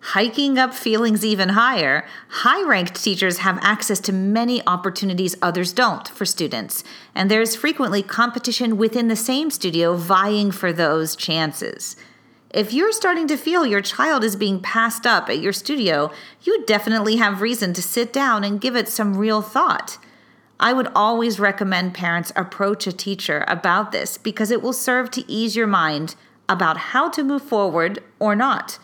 Hiking 0.00 0.58
up 0.58 0.74
feelings 0.74 1.24
even 1.24 1.50
higher, 1.50 2.06
high 2.28 2.66
ranked 2.66 3.02
teachers 3.02 3.38
have 3.38 3.58
access 3.62 4.00
to 4.00 4.12
many 4.12 4.64
opportunities 4.66 5.36
others 5.42 5.72
don't 5.72 6.08
for 6.08 6.24
students, 6.24 6.82
and 7.14 7.30
there's 7.30 7.56
frequently 7.56 8.02
competition 8.02 8.76
within 8.76 9.08
the 9.08 9.16
same 9.16 9.50
studio 9.50 9.94
vying 9.94 10.50
for 10.50 10.72
those 10.72 11.14
chances. 11.14 11.96
If 12.50 12.72
you're 12.72 12.92
starting 12.92 13.26
to 13.28 13.36
feel 13.36 13.66
your 13.66 13.82
child 13.82 14.24
is 14.24 14.34
being 14.34 14.60
passed 14.60 15.04
up 15.04 15.28
at 15.28 15.40
your 15.40 15.52
studio, 15.52 16.10
you 16.42 16.64
definitely 16.64 17.16
have 17.16 17.42
reason 17.42 17.72
to 17.74 17.82
sit 17.82 18.12
down 18.12 18.44
and 18.44 18.60
give 18.60 18.76
it 18.76 18.88
some 18.88 19.18
real 19.18 19.42
thought. 19.42 19.98
I 20.60 20.72
would 20.72 20.88
always 20.94 21.38
recommend 21.38 21.94
parents 21.94 22.32
approach 22.34 22.86
a 22.86 22.92
teacher 22.92 23.44
about 23.46 23.92
this 23.92 24.18
because 24.18 24.50
it 24.50 24.62
will 24.62 24.72
serve 24.72 25.10
to 25.12 25.30
ease 25.30 25.54
your 25.54 25.68
mind 25.68 26.16
about 26.48 26.76
how 26.76 27.08
to 27.10 27.22
move 27.22 27.42
forward 27.42 28.02
or 28.18 28.34
not. 28.34 28.78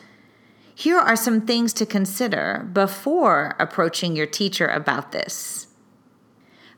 Here 0.75 0.99
are 0.99 1.17
some 1.17 1.41
things 1.41 1.73
to 1.75 1.87
consider 1.87 2.69
before 2.73 3.55
approaching 3.59 4.15
your 4.15 4.27
teacher 4.27 4.67
about 4.67 5.13
this. 5.13 5.69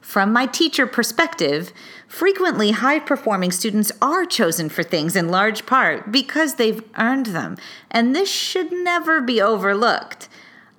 From 0.00 0.32
my 0.32 0.46
teacher 0.46 0.86
perspective, 0.86 1.72
frequently 2.06 2.70
high 2.70 3.00
performing 3.00 3.50
students 3.50 3.90
are 4.00 4.24
chosen 4.24 4.68
for 4.68 4.84
things 4.84 5.16
in 5.16 5.28
large 5.28 5.66
part 5.66 6.12
because 6.12 6.54
they've 6.54 6.82
earned 6.96 7.26
them, 7.26 7.56
and 7.90 8.14
this 8.14 8.30
should 8.30 8.70
never 8.70 9.20
be 9.20 9.42
overlooked. 9.42 10.28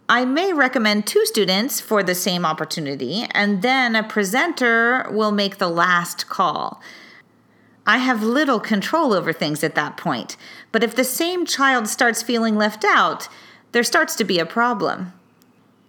I 0.10 0.24
may 0.24 0.54
recommend 0.54 1.06
two 1.06 1.26
students 1.26 1.82
for 1.82 2.02
the 2.02 2.16
same 2.16 2.46
opportunity, 2.46 3.28
and 3.32 3.62
then 3.62 3.94
a 3.94 4.04
presenter 4.04 5.06
will 5.12 5.34
make 5.34 5.58
the 5.58 5.68
last 5.68 6.30
call. 6.30 6.82
I 7.86 7.98
have 7.98 8.24
little 8.24 8.62
control 8.62 9.14
over 9.14 9.34
things 9.34 9.66
at 9.66 9.76
that 9.76 9.98
point, 9.98 10.38
but 10.72 10.82
if 10.82 10.96
the 10.96 11.04
same 11.04 11.46
child 11.46 11.90
starts 11.90 12.22
feeling 12.22 12.56
left 12.56 12.86
out, 12.86 13.28
there 13.74 13.84
starts 13.84 14.16
to 14.16 14.24
be 14.24 14.40
a 14.40 14.46
problem. 14.46 15.12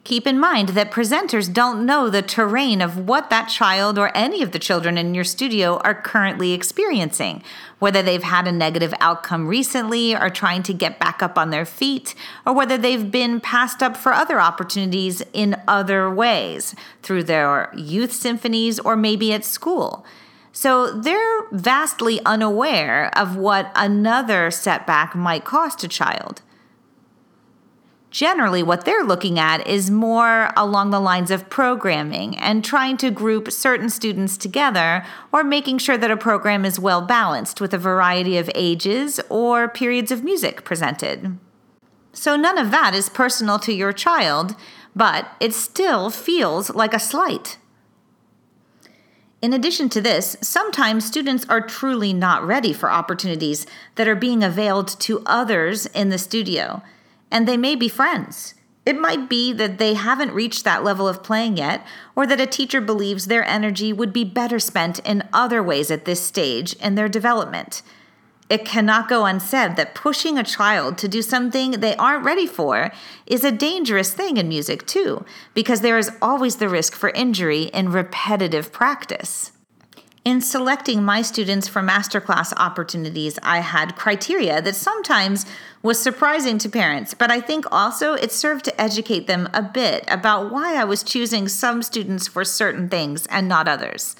Keep 0.08 0.26
in 0.26 0.40
mind 0.40 0.70
that 0.70 0.90
presenters 0.90 1.52
don't 1.52 1.84
know 1.84 2.08
the 2.08 2.22
terrain 2.22 2.80
of 2.80 3.06
what 3.06 3.28
that 3.28 3.50
child 3.50 3.98
or 3.98 4.10
any 4.16 4.42
of 4.42 4.52
the 4.52 4.58
children 4.58 4.96
in 4.96 5.14
your 5.14 5.22
studio 5.22 5.76
are 5.80 5.94
currently 5.94 6.52
experiencing, 6.54 7.42
whether 7.78 8.02
they've 8.02 8.22
had 8.22 8.48
a 8.48 8.52
negative 8.52 8.94
outcome 9.00 9.46
recently 9.46 10.16
or 10.16 10.30
trying 10.30 10.62
to 10.62 10.72
get 10.72 10.98
back 10.98 11.22
up 11.22 11.36
on 11.36 11.50
their 11.50 11.66
feet, 11.66 12.14
or 12.46 12.54
whether 12.54 12.78
they've 12.78 13.10
been 13.10 13.38
passed 13.38 13.82
up 13.82 13.98
for 13.98 14.14
other 14.14 14.40
opportunities 14.40 15.22
in 15.34 15.54
other 15.68 16.10
ways 16.10 16.74
through 17.02 17.24
their 17.24 17.70
youth 17.76 18.12
symphonies 18.12 18.78
or 18.80 18.96
maybe 18.96 19.34
at 19.34 19.44
school. 19.44 20.06
So 20.52 20.90
they're 20.90 21.42
vastly 21.52 22.18
unaware 22.24 23.10
of 23.14 23.36
what 23.36 23.70
another 23.74 24.50
setback 24.50 25.14
might 25.14 25.44
cost 25.44 25.84
a 25.84 25.88
child 25.88 26.40
generally 28.10 28.62
what 28.62 28.84
they're 28.84 29.04
looking 29.04 29.38
at 29.38 29.66
is 29.66 29.90
more 29.90 30.50
along 30.56 30.90
the 30.90 31.00
lines 31.00 31.30
of 31.30 31.50
programming 31.50 32.36
and 32.38 32.64
trying 32.64 32.96
to 32.96 33.10
group 33.10 33.50
certain 33.50 33.90
students 33.90 34.36
together 34.36 35.04
or 35.32 35.44
making 35.44 35.78
sure 35.78 35.98
that 35.98 36.10
a 36.10 36.16
program 36.16 36.64
is 36.64 36.78
well 36.78 37.02
balanced 37.02 37.60
with 37.60 37.74
a 37.74 37.78
variety 37.78 38.38
of 38.38 38.50
ages 38.54 39.20
or 39.28 39.68
periods 39.68 40.10
of 40.10 40.24
music 40.24 40.64
presented. 40.64 41.38
So 42.12 42.36
none 42.36 42.58
of 42.58 42.70
that 42.70 42.94
is 42.94 43.08
personal 43.08 43.58
to 43.60 43.72
your 43.72 43.92
child, 43.92 44.56
but 44.96 45.28
it 45.38 45.54
still 45.54 46.10
feels 46.10 46.70
like 46.70 46.94
a 46.94 46.98
slight. 46.98 47.58
In 49.40 49.52
addition 49.52 49.88
to 49.90 50.00
this, 50.00 50.36
sometimes 50.40 51.04
students 51.04 51.46
are 51.48 51.60
truly 51.60 52.12
not 52.12 52.44
ready 52.44 52.72
for 52.72 52.90
opportunities 52.90 53.66
that 53.94 54.08
are 54.08 54.16
being 54.16 54.42
availed 54.42 54.88
to 55.00 55.22
others 55.26 55.86
in 55.86 56.08
the 56.08 56.18
studio 56.18 56.82
and 57.30 57.46
they 57.46 57.56
may 57.56 57.74
be 57.74 57.88
friends. 57.88 58.54
It 58.86 58.98
might 58.98 59.28
be 59.28 59.52
that 59.52 59.76
they 59.76 59.94
haven't 59.94 60.32
reached 60.32 60.64
that 60.64 60.82
level 60.82 61.06
of 61.06 61.22
playing 61.22 61.58
yet, 61.58 61.86
or 62.16 62.26
that 62.26 62.40
a 62.40 62.46
teacher 62.46 62.80
believes 62.80 63.26
their 63.26 63.44
energy 63.44 63.92
would 63.92 64.14
be 64.14 64.24
better 64.24 64.58
spent 64.58 64.98
in 65.00 65.28
other 65.32 65.62
ways 65.62 65.90
at 65.90 66.06
this 66.06 66.24
stage 66.24 66.72
in 66.74 66.94
their 66.94 67.08
development. 67.08 67.82
It 68.48 68.64
cannot 68.64 69.08
go 69.08 69.26
unsaid 69.26 69.76
that 69.76 69.94
pushing 69.94 70.38
a 70.38 70.42
child 70.42 70.96
to 70.98 71.08
do 71.08 71.20
something 71.20 71.72
they 71.72 71.94
aren't 71.96 72.24
ready 72.24 72.46
for 72.46 72.90
is 73.26 73.44
a 73.44 73.52
dangerous 73.52 74.14
thing 74.14 74.38
in 74.38 74.48
music, 74.48 74.86
too, 74.86 75.22
because 75.52 75.82
there 75.82 75.98
is 75.98 76.10
always 76.22 76.56
the 76.56 76.70
risk 76.70 76.94
for 76.94 77.10
injury 77.10 77.64
in 77.64 77.92
repetitive 77.92 78.72
practice. 78.72 79.52
In 80.24 80.40
selecting 80.40 81.02
my 81.02 81.22
students 81.22 81.68
for 81.68 81.82
masterclass 81.82 82.52
opportunities, 82.56 83.38
I 83.42 83.60
had 83.60 83.96
criteria 83.96 84.60
that 84.62 84.76
sometimes 84.76 85.46
was 85.82 86.00
surprising 86.00 86.58
to 86.58 86.68
parents, 86.68 87.14
but 87.14 87.30
I 87.30 87.40
think 87.40 87.64
also 87.70 88.14
it 88.14 88.32
served 88.32 88.64
to 88.64 88.80
educate 88.80 89.26
them 89.26 89.48
a 89.52 89.62
bit 89.62 90.04
about 90.08 90.52
why 90.52 90.76
I 90.76 90.84
was 90.84 91.02
choosing 91.02 91.48
some 91.48 91.82
students 91.82 92.26
for 92.26 92.44
certain 92.44 92.88
things 92.88 93.26
and 93.26 93.48
not 93.48 93.68
others. 93.68 94.16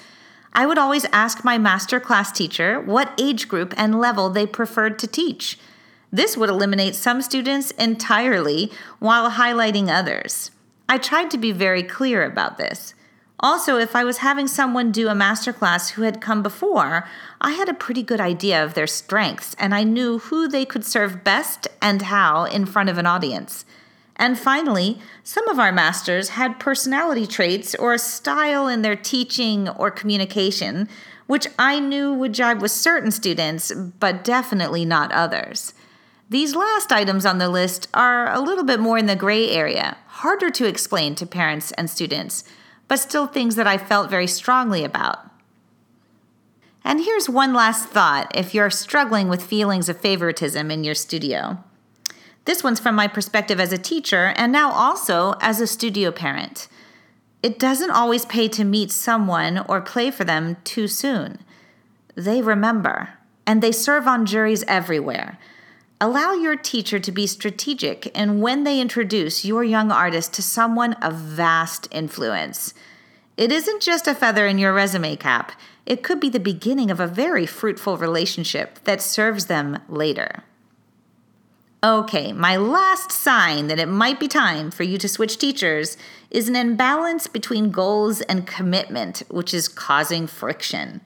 I 0.52 0.66
would 0.66 0.78
always 0.78 1.04
ask 1.12 1.44
my 1.44 1.58
master 1.58 2.00
class 2.00 2.32
teacher 2.32 2.80
what 2.80 3.12
age 3.20 3.48
group 3.48 3.74
and 3.76 4.00
level 4.00 4.30
they 4.30 4.46
preferred 4.46 4.98
to 5.00 5.06
teach. 5.06 5.58
This 6.10 6.36
would 6.36 6.48
eliminate 6.48 6.94
some 6.94 7.20
students 7.20 7.70
entirely 7.72 8.72
while 8.98 9.30
highlighting 9.30 9.88
others. 9.88 10.50
I 10.88 10.98
tried 10.98 11.30
to 11.32 11.38
be 11.38 11.52
very 11.52 11.82
clear 11.82 12.24
about 12.24 12.56
this. 12.56 12.94
Also, 13.40 13.78
if 13.78 13.94
I 13.94 14.04
was 14.04 14.18
having 14.18 14.48
someone 14.48 14.90
do 14.90 15.08
a 15.08 15.12
masterclass 15.12 15.90
who 15.90 16.02
had 16.02 16.20
come 16.20 16.42
before, 16.42 17.06
I 17.40 17.52
had 17.52 17.68
a 17.68 17.74
pretty 17.74 18.02
good 18.02 18.20
idea 18.20 18.62
of 18.64 18.74
their 18.74 18.86
strengths 18.86 19.54
and 19.58 19.74
I 19.74 19.84
knew 19.84 20.18
who 20.18 20.48
they 20.48 20.64
could 20.64 20.84
serve 20.84 21.24
best 21.24 21.68
and 21.80 22.02
how 22.02 22.44
in 22.44 22.66
front 22.66 22.88
of 22.88 22.98
an 22.98 23.06
audience. 23.06 23.64
And 24.16 24.38
finally, 24.38 24.98
some 25.22 25.48
of 25.48 25.58
our 25.58 25.70
masters 25.70 26.30
had 26.30 26.58
personality 26.58 27.26
traits 27.26 27.74
or 27.76 27.92
a 27.92 27.98
style 27.98 28.66
in 28.66 28.82
their 28.82 28.96
teaching 28.96 29.68
or 29.68 29.90
communication, 29.90 30.88
which 31.26 31.46
I 31.58 31.78
knew 31.78 32.12
would 32.12 32.32
jive 32.32 32.60
with 32.60 32.72
certain 32.72 33.12
students, 33.12 33.72
but 33.72 34.24
definitely 34.24 34.84
not 34.84 35.12
others. 35.12 35.72
These 36.28 36.56
last 36.56 36.90
items 36.90 37.24
on 37.24 37.38
the 37.38 37.48
list 37.48 37.88
are 37.94 38.32
a 38.32 38.40
little 38.40 38.64
bit 38.64 38.80
more 38.80 38.98
in 38.98 39.06
the 39.06 39.16
gray 39.16 39.50
area, 39.50 39.96
harder 40.06 40.50
to 40.50 40.66
explain 40.66 41.14
to 41.14 41.26
parents 41.26 41.70
and 41.72 41.88
students 41.88 42.44
but 42.88 42.98
still 42.98 43.26
things 43.26 43.54
that 43.54 43.66
I 43.66 43.78
felt 43.78 44.10
very 44.10 44.26
strongly 44.26 44.82
about. 44.82 45.18
And 46.84 47.04
here's 47.04 47.28
one 47.28 47.52
last 47.52 47.88
thought 47.88 48.30
if 48.34 48.54
you're 48.54 48.70
struggling 48.70 49.28
with 49.28 49.42
feelings 49.42 49.88
of 49.88 50.00
favoritism 50.00 50.70
in 50.70 50.84
your 50.84 50.94
studio. 50.94 51.62
This 52.44 52.64
one's 52.64 52.80
from 52.80 52.94
my 52.94 53.08
perspective 53.08 53.60
as 53.60 53.72
a 53.72 53.78
teacher 53.78 54.32
and 54.36 54.50
now 54.50 54.70
also 54.70 55.34
as 55.40 55.60
a 55.60 55.66
studio 55.66 56.10
parent. 56.10 56.68
It 57.42 57.58
doesn't 57.58 57.90
always 57.90 58.24
pay 58.24 58.48
to 58.48 58.64
meet 58.64 58.90
someone 58.90 59.58
or 59.68 59.80
play 59.80 60.10
for 60.10 60.24
them 60.24 60.56
too 60.64 60.88
soon. 60.88 61.38
They 62.14 62.42
remember, 62.42 63.10
and 63.46 63.62
they 63.62 63.70
serve 63.70 64.08
on 64.08 64.26
juries 64.26 64.64
everywhere. 64.66 65.38
Allow 66.00 66.32
your 66.32 66.56
teacher 66.56 66.98
to 66.98 67.12
be 67.12 67.26
strategic 67.26 68.06
in 68.08 68.40
when 68.40 68.64
they 68.64 68.80
introduce 68.80 69.44
your 69.44 69.62
young 69.62 69.92
artist 69.92 70.32
to 70.34 70.42
someone 70.42 70.94
of 70.94 71.14
vast 71.14 71.86
influence. 71.90 72.72
It 73.36 73.52
isn't 73.52 73.82
just 73.82 74.08
a 74.08 74.14
feather 74.14 74.46
in 74.46 74.58
your 74.58 74.72
resume 74.72 75.16
cap, 75.16 75.52
it 75.88 76.02
could 76.02 76.20
be 76.20 76.28
the 76.28 76.38
beginning 76.38 76.90
of 76.90 77.00
a 77.00 77.06
very 77.06 77.46
fruitful 77.46 77.96
relationship 77.96 78.78
that 78.84 79.00
serves 79.00 79.46
them 79.46 79.80
later. 79.88 80.44
Okay, 81.82 82.30
my 82.30 82.56
last 82.56 83.10
sign 83.10 83.68
that 83.68 83.78
it 83.78 83.88
might 83.88 84.20
be 84.20 84.28
time 84.28 84.70
for 84.70 84.82
you 84.82 84.98
to 84.98 85.08
switch 85.08 85.38
teachers 85.38 85.96
is 86.30 86.46
an 86.46 86.56
imbalance 86.56 87.26
between 87.26 87.70
goals 87.70 88.20
and 88.22 88.46
commitment, 88.46 89.22
which 89.30 89.54
is 89.54 89.66
causing 89.66 90.26
friction. 90.26 91.00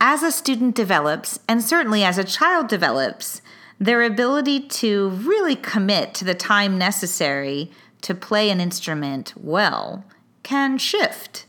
As 0.00 0.24
a 0.24 0.32
student 0.32 0.74
develops, 0.74 1.38
and 1.46 1.62
certainly 1.62 2.02
as 2.02 2.18
a 2.18 2.24
child 2.24 2.66
develops, 2.66 3.40
their 3.78 4.02
ability 4.02 4.60
to 4.80 5.10
really 5.10 5.54
commit 5.54 6.14
to 6.14 6.24
the 6.24 6.34
time 6.34 6.76
necessary 6.76 7.70
to 8.00 8.14
play 8.14 8.50
an 8.50 8.60
instrument 8.60 9.34
well 9.36 10.04
can 10.42 10.78
shift. 10.78 11.46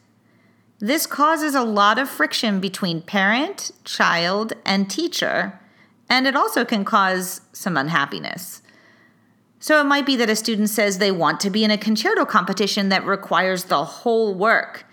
This 0.83 1.05
causes 1.05 1.53
a 1.53 1.61
lot 1.61 1.99
of 1.99 2.09
friction 2.09 2.59
between 2.59 3.03
parent, 3.03 3.69
child, 3.83 4.53
and 4.65 4.89
teacher, 4.89 5.59
and 6.09 6.25
it 6.25 6.35
also 6.35 6.65
can 6.65 6.83
cause 6.83 7.41
some 7.53 7.77
unhappiness. 7.77 8.63
So 9.59 9.79
it 9.79 9.83
might 9.83 10.07
be 10.07 10.15
that 10.15 10.31
a 10.31 10.35
student 10.35 10.71
says 10.71 10.97
they 10.97 11.11
want 11.11 11.39
to 11.41 11.51
be 11.51 11.63
in 11.63 11.69
a 11.69 11.77
concerto 11.77 12.25
competition 12.25 12.89
that 12.89 13.05
requires 13.05 13.65
the 13.65 13.85
whole 13.85 14.33
work, 14.33 14.87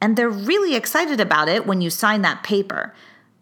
and 0.00 0.16
they're 0.16 0.30
really 0.30 0.74
excited 0.74 1.20
about 1.20 1.50
it 1.50 1.66
when 1.66 1.82
you 1.82 1.90
sign 1.90 2.22
that 2.22 2.42
paper. 2.42 2.94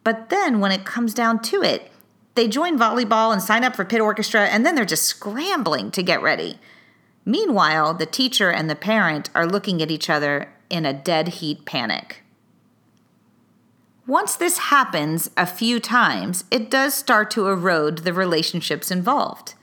But 0.03 0.29
then 0.29 0.59
when 0.59 0.73
it 0.73 0.85
comes 0.85 1.15
down 1.15 1.41
to 1.43 1.63
it, 1.63 1.93
they 2.35 2.49
join 2.49 2.77
volleyball 2.77 3.33
and 3.33 3.41
sign 3.41 3.63
up 3.63 3.77
for 3.77 3.85
pit 3.85 4.01
orchestra, 4.01 4.49
and 4.49 4.67
then 4.67 4.75
they're 4.75 4.85
just 4.85 5.05
scrambling 5.05 5.93
to 5.93 6.03
get 6.03 6.21
ready. 6.21 6.59
Meanwhile, 7.25 7.95
the 7.95 8.07
teacher 8.07 8.51
and 8.51 8.69
the 8.69 8.75
parent 8.75 9.31
are 9.37 9.47
looking 9.47 9.81
at 9.81 9.93
each 9.93 10.11
other 10.11 10.53
in 10.71 10.85
a 10.85 10.93
dead 10.93 11.29
heat 11.29 11.65
panic. 11.65 12.23
Once 14.07 14.37
this 14.37 14.59
happens 14.59 15.31
a 15.37 15.47
few 15.47 15.81
times, 15.81 16.45
it 16.51 16.71
does 16.71 16.95
start 16.95 17.31
to 17.31 17.49
erode 17.49 17.99
the 17.99 18.13
relationships 18.13 18.91
involved. 18.91 19.55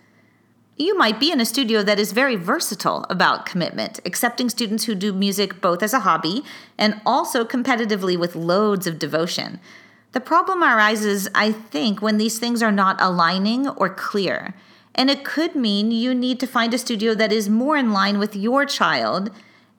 You 0.75 0.97
might 0.97 1.19
be 1.19 1.31
in 1.31 1.39
a 1.39 1.45
studio 1.45 1.83
that 1.83 1.99
is 1.99 2.11
very 2.11 2.35
versatile 2.35 3.05
about 3.09 3.45
commitment, 3.45 3.99
accepting 4.05 4.49
students 4.49 4.85
who 4.85 4.95
do 4.95 5.13
music 5.13 5.61
both 5.61 5.83
as 5.83 5.93
a 5.93 6.01
hobby 6.01 6.43
and 6.77 6.99
also 7.05 7.45
competitively 7.45 8.17
with 8.17 8.35
loads 8.35 8.87
of 8.87 8.99
devotion. 8.99 9.59
The 10.13 10.19
problem 10.19 10.63
arises, 10.63 11.29
I 11.33 11.51
think, 11.51 12.01
when 12.01 12.17
these 12.17 12.37
things 12.37 12.61
are 12.61 12.71
not 12.71 12.97
aligning 12.99 13.69
or 13.69 13.87
clear. 13.87 14.55
And 14.95 15.09
it 15.09 15.23
could 15.23 15.55
mean 15.55 15.91
you 15.91 16.13
need 16.13 16.39
to 16.39 16.47
find 16.47 16.73
a 16.73 16.77
studio 16.77 17.15
that 17.15 17.31
is 17.31 17.49
more 17.49 17.77
in 17.77 17.93
line 17.93 18.19
with 18.19 18.35
your 18.35 18.65
child 18.65 19.31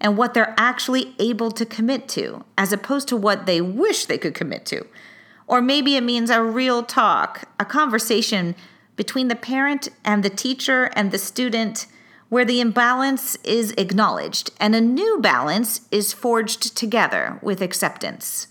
and 0.04 0.18
what 0.18 0.34
they're 0.34 0.54
actually 0.58 1.14
able 1.18 1.50
to 1.50 1.64
commit 1.64 2.06
to, 2.10 2.44
as 2.58 2.74
opposed 2.74 3.08
to 3.08 3.16
what 3.16 3.46
they 3.46 3.62
wish 3.62 4.04
they 4.04 4.18
could 4.18 4.34
commit 4.34 4.66
to. 4.66 4.86
Or 5.46 5.62
maybe 5.62 5.96
it 5.96 6.02
means 6.02 6.28
a 6.28 6.42
real 6.42 6.82
talk, 6.82 7.48
a 7.58 7.64
conversation 7.64 8.54
between 8.96 9.28
the 9.28 9.34
parent 9.34 9.88
and 10.04 10.22
the 10.22 10.28
teacher 10.28 10.90
and 10.94 11.10
the 11.10 11.18
student 11.18 11.86
where 12.28 12.44
the 12.44 12.60
imbalance 12.60 13.36
is 13.44 13.72
acknowledged 13.78 14.50
and 14.60 14.74
a 14.74 14.80
new 14.80 15.20
balance 15.20 15.88
is 15.90 16.12
forged 16.12 16.76
together 16.76 17.38
with 17.40 17.62
acceptance. 17.62 18.48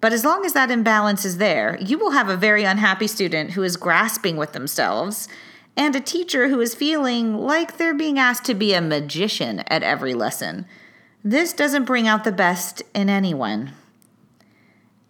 But 0.00 0.14
as 0.14 0.24
long 0.24 0.46
as 0.46 0.54
that 0.54 0.70
imbalance 0.70 1.26
is 1.26 1.36
there, 1.36 1.78
you 1.80 1.98
will 1.98 2.12
have 2.12 2.30
a 2.30 2.36
very 2.36 2.64
unhappy 2.64 3.08
student 3.08 3.50
who 3.50 3.62
is 3.62 3.76
grasping 3.76 4.38
with 4.38 4.52
themselves 4.52 5.28
and 5.76 5.96
a 5.96 6.00
teacher 6.00 6.48
who 6.48 6.60
is 6.60 6.74
feeling 6.74 7.36
like 7.36 7.76
they're 7.76 7.94
being 7.94 8.18
asked 8.18 8.44
to 8.44 8.54
be 8.54 8.72
a 8.74 8.80
magician 8.80 9.60
at 9.60 9.82
every 9.82 10.14
lesson. 10.14 10.66
This 11.22 11.52
doesn't 11.52 11.84
bring 11.84 12.06
out 12.06 12.24
the 12.24 12.32
best 12.32 12.82
in 12.94 13.08
anyone. 13.08 13.72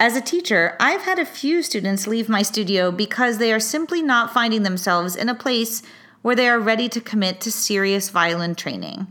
As 0.00 0.16
a 0.16 0.20
teacher, 0.20 0.76
I've 0.80 1.02
had 1.02 1.18
a 1.18 1.26
few 1.26 1.62
students 1.62 2.06
leave 2.06 2.28
my 2.28 2.42
studio 2.42 2.90
because 2.90 3.38
they 3.38 3.52
are 3.52 3.60
simply 3.60 4.02
not 4.02 4.32
finding 4.32 4.62
themselves 4.62 5.16
in 5.16 5.28
a 5.28 5.34
place 5.34 5.82
where 6.22 6.34
they 6.34 6.48
are 6.48 6.58
ready 6.58 6.88
to 6.88 7.00
commit 7.00 7.40
to 7.42 7.52
serious 7.52 8.10
violin 8.10 8.54
training. 8.54 9.06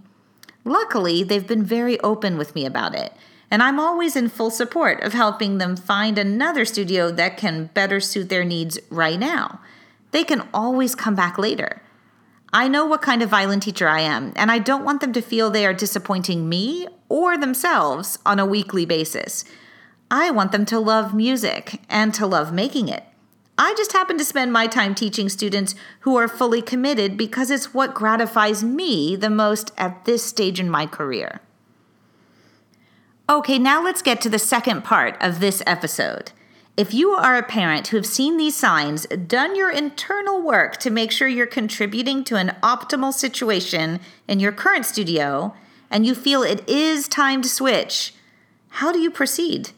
Luckily, 0.66 1.24
they've 1.24 1.48
been 1.48 1.64
very 1.64 2.00
open 2.00 2.38
with 2.38 2.56
me 2.56 2.66
about 2.66 2.96
it, 2.96 3.14
and 3.52 3.62
I'm 3.62 3.80
always 3.80 4.16
in 4.16 4.30
full 4.30 4.50
support 4.50 5.02
of 5.04 5.14
helping 5.14 5.58
them 5.58 5.76
find 5.76 6.18
another 6.18 6.66
studio 6.66 7.12
that 7.12 7.38
can 7.38 7.70
better 7.74 8.00
suit 8.00 8.30
their 8.30 8.44
needs 8.44 8.80
right 8.90 9.20
now 9.20 9.60
they 10.14 10.24
can 10.24 10.48
always 10.54 10.96
come 10.96 11.16
back 11.16 11.38
later. 11.38 11.82
I 12.54 12.68
know 12.68 12.86
what 12.86 13.02
kind 13.02 13.22
of 13.22 13.30
violin 13.30 13.60
teacher 13.60 13.88
I 13.88 14.02
am, 14.02 14.32
and 14.36 14.52
I 14.52 14.60
don't 14.60 14.86
want 14.86 15.02
them 15.02 15.12
to 15.14 15.22
feel 15.22 15.50
they 15.50 15.66
are 15.66 15.74
disappointing 15.74 16.48
me 16.48 16.88
or 17.10 17.36
themselves 17.36 18.20
on 18.26 18.40
a 18.40 18.46
weekly 18.46 18.86
basis. 18.86 19.44
I 20.12 20.30
want 20.30 20.52
them 20.52 20.66
to 20.68 20.80
love 20.80 21.16
music 21.16 21.82
and 21.90 22.14
to 22.14 22.28
love 22.28 22.54
making 22.54 22.90
it. 22.90 23.04
I 23.58 23.74
just 23.76 23.94
happen 23.94 24.18
to 24.20 24.26
spend 24.26 24.54
my 24.54 24.68
time 24.68 24.94
teaching 24.94 25.30
students 25.30 25.74
who 26.02 26.16
are 26.16 26.28
fully 26.28 26.62
committed 26.62 27.18
because 27.18 27.50
it's 27.50 27.74
what 27.74 27.96
gratifies 27.96 28.64
me 28.64 29.16
the 29.16 29.30
most 29.30 29.72
at 29.78 30.06
this 30.06 30.24
stage 30.24 30.60
in 30.60 30.70
my 30.70 30.86
career. 30.86 31.42
Okay, 33.28 33.58
now 33.58 33.84
let's 33.84 34.02
get 34.02 34.22
to 34.22 34.30
the 34.30 34.38
second 34.38 34.84
part 34.84 35.18
of 35.22 35.40
this 35.40 35.64
episode. 35.66 36.32
If 36.76 36.92
you 36.92 37.12
are 37.12 37.38
a 37.38 37.44
parent 37.44 37.90
who 37.90 37.98
have 37.98 38.06
seen 38.06 38.38
these 38.38 38.58
signs, 38.58 39.06
done 39.06 39.56
your 39.56 39.70
internal 39.70 40.42
work 40.42 40.78
to 40.78 40.90
make 40.90 41.12
sure 41.12 41.28
you're 41.28 41.46
contributing 41.46 42.24
to 42.24 42.36
an 42.36 42.56
optimal 42.64 43.14
situation 43.14 44.00
in 44.28 44.40
your 44.40 44.52
current 44.52 44.88
studio, 44.88 45.54
and 45.92 46.04
you 46.04 46.16
feel 46.16 46.42
it 46.42 46.68
is 46.68 47.08
time 47.08 47.44
to 47.44 47.50
switch, 47.50 48.16
how 48.70 48.92
do 48.92 48.98
you 48.98 49.12
proceed? 49.12 49.70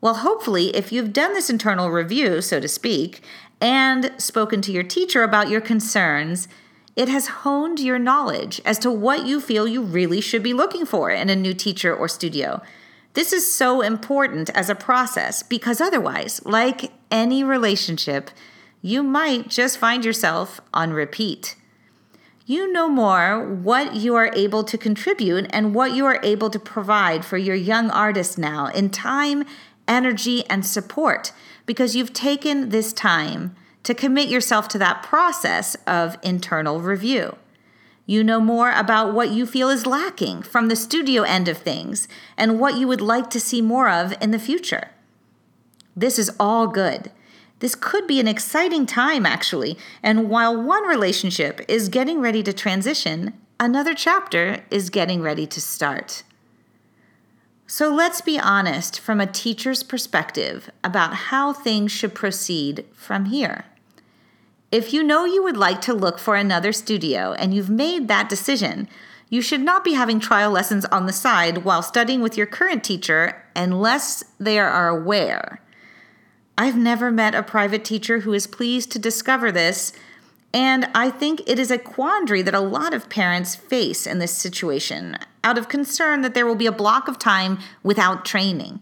Well, 0.00 0.14
hopefully, 0.14 0.68
if 0.76 0.92
you've 0.92 1.12
done 1.12 1.34
this 1.34 1.50
internal 1.50 1.90
review, 1.90 2.40
so 2.40 2.60
to 2.60 2.68
speak, 2.68 3.20
and 3.60 4.12
spoken 4.18 4.62
to 4.62 4.72
your 4.72 4.84
teacher 4.84 5.24
about 5.24 5.48
your 5.48 5.60
concerns, 5.60 6.46
it 6.94 7.08
has 7.08 7.26
honed 7.42 7.80
your 7.80 7.98
knowledge 7.98 8.60
as 8.64 8.78
to 8.78 8.92
what 8.92 9.26
you 9.26 9.40
feel 9.40 9.66
you 9.66 9.82
really 9.82 10.20
should 10.20 10.44
be 10.44 10.54
looking 10.54 10.86
for 10.86 11.10
in 11.10 11.28
a 11.28 11.34
new 11.34 11.52
teacher 11.52 11.92
or 11.92 12.06
studio 12.06 12.62
this 13.14 13.32
is 13.32 13.52
so 13.52 13.82
important 13.82 14.50
as 14.50 14.70
a 14.70 14.74
process 14.74 15.42
because 15.42 15.80
otherwise, 15.80 16.40
like 16.44 16.92
any 17.10 17.44
relationship, 17.44 18.30
you 18.80 19.02
might 19.02 19.48
just 19.48 19.78
find 19.78 20.04
yourself 20.04 20.60
on 20.72 20.92
repeat. 20.92 21.56
You 22.46 22.72
know 22.72 22.88
more 22.88 23.46
what 23.46 23.94
you 23.94 24.14
are 24.14 24.32
able 24.34 24.64
to 24.64 24.76
contribute 24.76 25.46
and 25.50 25.74
what 25.74 25.94
you 25.94 26.04
are 26.06 26.20
able 26.22 26.50
to 26.50 26.58
provide 26.58 27.24
for 27.24 27.38
your 27.38 27.54
young 27.54 27.90
artist 27.90 28.38
now 28.38 28.66
in 28.66 28.90
time, 28.90 29.44
energy, 29.86 30.44
and 30.46 30.66
support 30.66 31.32
because 31.66 31.94
you've 31.94 32.12
taken 32.12 32.70
this 32.70 32.92
time 32.92 33.54
to 33.84 33.94
commit 33.94 34.28
yourself 34.28 34.68
to 34.68 34.78
that 34.78 35.02
process 35.02 35.76
of 35.86 36.16
internal 36.22 36.80
review. 36.80 37.36
You 38.04 38.24
know 38.24 38.40
more 38.40 38.72
about 38.72 39.14
what 39.14 39.30
you 39.30 39.46
feel 39.46 39.68
is 39.68 39.86
lacking 39.86 40.42
from 40.42 40.68
the 40.68 40.76
studio 40.76 41.22
end 41.22 41.48
of 41.48 41.58
things 41.58 42.08
and 42.36 42.58
what 42.58 42.76
you 42.76 42.88
would 42.88 43.00
like 43.00 43.30
to 43.30 43.40
see 43.40 43.62
more 43.62 43.88
of 43.88 44.14
in 44.20 44.32
the 44.32 44.38
future. 44.38 44.90
This 45.94 46.18
is 46.18 46.30
all 46.40 46.66
good. 46.66 47.12
This 47.60 47.74
could 47.76 48.08
be 48.08 48.18
an 48.18 48.26
exciting 48.26 48.86
time, 48.86 49.24
actually, 49.24 49.78
and 50.02 50.28
while 50.28 50.60
one 50.60 50.82
relationship 50.82 51.60
is 51.68 51.88
getting 51.88 52.20
ready 52.20 52.42
to 52.42 52.52
transition, 52.52 53.34
another 53.60 53.94
chapter 53.94 54.64
is 54.68 54.90
getting 54.90 55.22
ready 55.22 55.46
to 55.46 55.60
start. 55.60 56.24
So 57.68 57.94
let's 57.94 58.20
be 58.20 58.38
honest 58.38 58.98
from 58.98 59.20
a 59.20 59.26
teacher's 59.26 59.84
perspective 59.84 60.70
about 60.82 61.14
how 61.14 61.52
things 61.52 61.92
should 61.92 62.14
proceed 62.14 62.84
from 62.92 63.26
here. 63.26 63.66
If 64.72 64.94
you 64.94 65.02
know 65.02 65.26
you 65.26 65.42
would 65.42 65.58
like 65.58 65.82
to 65.82 65.92
look 65.92 66.18
for 66.18 66.34
another 66.34 66.72
studio 66.72 67.34
and 67.34 67.52
you've 67.52 67.68
made 67.68 68.08
that 68.08 68.30
decision, 68.30 68.88
you 69.28 69.42
should 69.42 69.60
not 69.60 69.84
be 69.84 69.92
having 69.92 70.18
trial 70.18 70.50
lessons 70.50 70.86
on 70.86 71.04
the 71.04 71.12
side 71.12 71.58
while 71.58 71.82
studying 71.82 72.22
with 72.22 72.38
your 72.38 72.46
current 72.46 72.82
teacher 72.82 73.44
unless 73.54 74.24
they 74.40 74.58
are 74.58 74.88
aware. 74.88 75.60
I've 76.56 76.76
never 76.76 77.10
met 77.10 77.34
a 77.34 77.42
private 77.42 77.84
teacher 77.84 78.20
who 78.20 78.32
is 78.32 78.46
pleased 78.46 78.90
to 78.92 78.98
discover 78.98 79.52
this, 79.52 79.92
and 80.54 80.88
I 80.94 81.10
think 81.10 81.42
it 81.46 81.58
is 81.58 81.70
a 81.70 81.78
quandary 81.78 82.40
that 82.40 82.54
a 82.54 82.60
lot 82.60 82.94
of 82.94 83.10
parents 83.10 83.54
face 83.54 84.06
in 84.06 84.20
this 84.20 84.36
situation 84.36 85.18
out 85.44 85.58
of 85.58 85.68
concern 85.68 86.22
that 86.22 86.32
there 86.32 86.46
will 86.46 86.54
be 86.54 86.66
a 86.66 86.72
block 86.72 87.08
of 87.08 87.18
time 87.18 87.58
without 87.82 88.24
training 88.24 88.80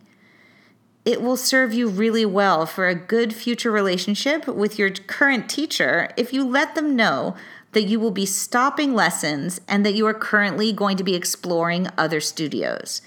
it 1.05 1.23
will 1.23 1.37
serve 1.37 1.73
you 1.73 1.89
really 1.89 2.27
well 2.27 2.67
for 2.67 2.89
a 2.89 2.95
good 2.95 3.35
future 3.35 3.71
relationship 3.71 4.47
with 4.47 4.79
your 4.79 4.91
current 4.91 5.49
teacher 5.49 6.11
if 6.17 6.33
you 6.33 6.45
let 6.45 6.75
them 6.75 6.95
know 6.95 7.35
that 7.73 7.85
you 7.85 7.99
will 8.01 8.11
be 8.11 8.27
stopping 8.27 8.95
lessons 8.95 9.61
and 9.69 9.87
that 9.87 9.95
you 9.95 10.07
are 10.07 10.15
currently 10.15 10.73
going 10.73 10.97
to 10.97 11.05
be 11.05 11.15
exploring 11.15 11.89
other 11.97 12.21
studios. 12.21 13.01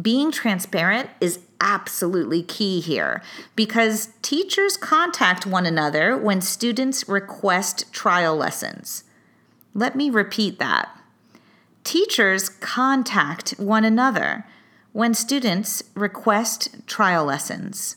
Being 0.00 0.32
transparent 0.32 1.10
is 1.20 1.40
absolutely 1.60 2.42
key 2.42 2.80
here 2.80 3.22
because 3.54 4.10
teachers 4.22 4.76
contact 4.76 5.46
one 5.46 5.66
another 5.66 6.16
when 6.16 6.40
students 6.40 7.08
request 7.08 7.92
trial 7.92 8.36
lessons. 8.36 9.04
Let 9.74 9.94
me 9.94 10.10
repeat 10.10 10.58
that. 10.58 10.88
Teachers 11.84 12.48
contact 12.48 13.52
one 13.58 13.84
another 13.84 14.44
when 14.92 15.14
students 15.14 15.82
request 15.94 16.86
trial 16.86 17.24
lessons. 17.24 17.96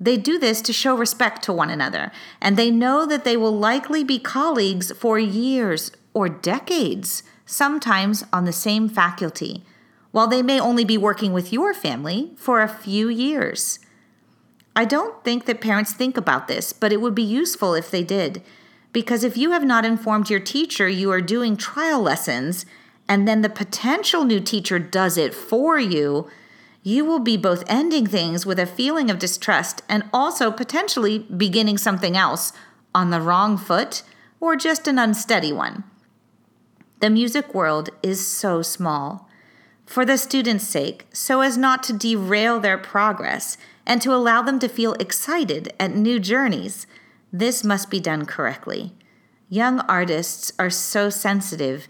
They 0.00 0.16
do 0.16 0.38
this 0.38 0.60
to 0.62 0.72
show 0.72 0.96
respect 0.96 1.42
to 1.44 1.52
one 1.52 1.70
another, 1.70 2.10
and 2.40 2.56
they 2.56 2.70
know 2.70 3.06
that 3.06 3.24
they 3.24 3.36
will 3.36 3.56
likely 3.56 4.02
be 4.02 4.18
colleagues 4.18 4.92
for 4.92 5.18
years 5.18 5.92
or 6.12 6.28
decades, 6.28 7.22
sometimes 7.46 8.24
on 8.32 8.44
the 8.44 8.52
same 8.52 8.88
faculty, 8.88 9.62
while 10.10 10.26
they 10.26 10.42
may 10.42 10.60
only 10.60 10.84
be 10.84 10.98
working 10.98 11.32
with 11.32 11.52
your 11.52 11.72
family 11.72 12.32
for 12.36 12.60
a 12.60 12.68
few 12.68 13.08
years. 13.08 13.78
I 14.76 14.84
don't 14.84 15.22
think 15.22 15.44
that 15.46 15.60
parents 15.60 15.92
think 15.92 16.16
about 16.16 16.48
this, 16.48 16.72
but 16.72 16.92
it 16.92 17.00
would 17.00 17.14
be 17.14 17.22
useful 17.22 17.74
if 17.74 17.90
they 17.90 18.02
did. 18.02 18.42
Because 18.92 19.22
if 19.22 19.36
you 19.36 19.52
have 19.52 19.64
not 19.64 19.84
informed 19.84 20.30
your 20.30 20.40
teacher 20.40 20.88
you 20.88 21.10
are 21.10 21.20
doing 21.20 21.56
trial 21.56 22.00
lessons, 22.00 22.66
and 23.08 23.28
then 23.28 23.42
the 23.42 23.48
potential 23.48 24.24
new 24.24 24.40
teacher 24.40 24.78
does 24.78 25.16
it 25.18 25.34
for 25.34 25.78
you, 25.78 26.28
you 26.82 27.04
will 27.04 27.18
be 27.18 27.36
both 27.36 27.64
ending 27.66 28.06
things 28.06 28.44
with 28.44 28.58
a 28.58 28.66
feeling 28.66 29.10
of 29.10 29.18
distrust 29.18 29.82
and 29.88 30.04
also 30.12 30.50
potentially 30.50 31.18
beginning 31.18 31.78
something 31.78 32.16
else 32.16 32.52
on 32.94 33.10
the 33.10 33.20
wrong 33.20 33.56
foot 33.56 34.02
or 34.40 34.56
just 34.56 34.86
an 34.86 34.98
unsteady 34.98 35.52
one. 35.52 35.84
The 37.00 37.10
music 37.10 37.54
world 37.54 37.90
is 38.02 38.26
so 38.26 38.62
small. 38.62 39.28
For 39.86 40.04
the 40.04 40.16
students' 40.16 40.66
sake, 40.66 41.06
so 41.12 41.40
as 41.40 41.58
not 41.58 41.82
to 41.84 41.92
derail 41.92 42.60
their 42.60 42.78
progress 42.78 43.58
and 43.86 44.00
to 44.02 44.14
allow 44.14 44.40
them 44.42 44.58
to 44.60 44.68
feel 44.68 44.94
excited 44.94 45.72
at 45.78 45.94
new 45.94 46.18
journeys, 46.18 46.86
this 47.32 47.64
must 47.64 47.90
be 47.90 48.00
done 48.00 48.24
correctly. 48.24 48.92
Young 49.48 49.80
artists 49.80 50.52
are 50.58 50.70
so 50.70 51.10
sensitive 51.10 51.86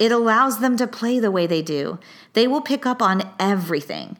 It 0.00 0.10
allows 0.10 0.58
them 0.58 0.78
to 0.78 0.86
play 0.86 1.20
the 1.20 1.30
way 1.30 1.46
they 1.46 1.60
do. 1.60 1.98
They 2.32 2.48
will 2.48 2.62
pick 2.62 2.86
up 2.86 3.02
on 3.02 3.30
everything. 3.38 4.16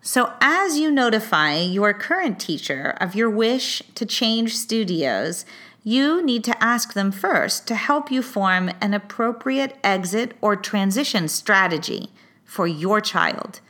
So, 0.00 0.32
as 0.40 0.78
you 0.78 0.88
notify 0.88 1.58
your 1.58 1.92
current 1.92 2.38
teacher 2.38 2.96
of 3.00 3.16
your 3.16 3.28
wish 3.28 3.82
to 3.96 4.06
change 4.06 4.56
studios, 4.56 5.44
you 5.82 6.22
need 6.24 6.44
to 6.44 6.62
ask 6.62 6.92
them 6.92 7.10
first 7.10 7.66
to 7.66 7.74
help 7.74 8.08
you 8.08 8.22
form 8.22 8.70
an 8.80 8.94
appropriate 8.94 9.76
exit 9.82 10.36
or 10.40 10.54
transition 10.54 11.26
strategy 11.26 12.10
for 12.44 12.68
your 12.68 13.00
child. 13.00 13.60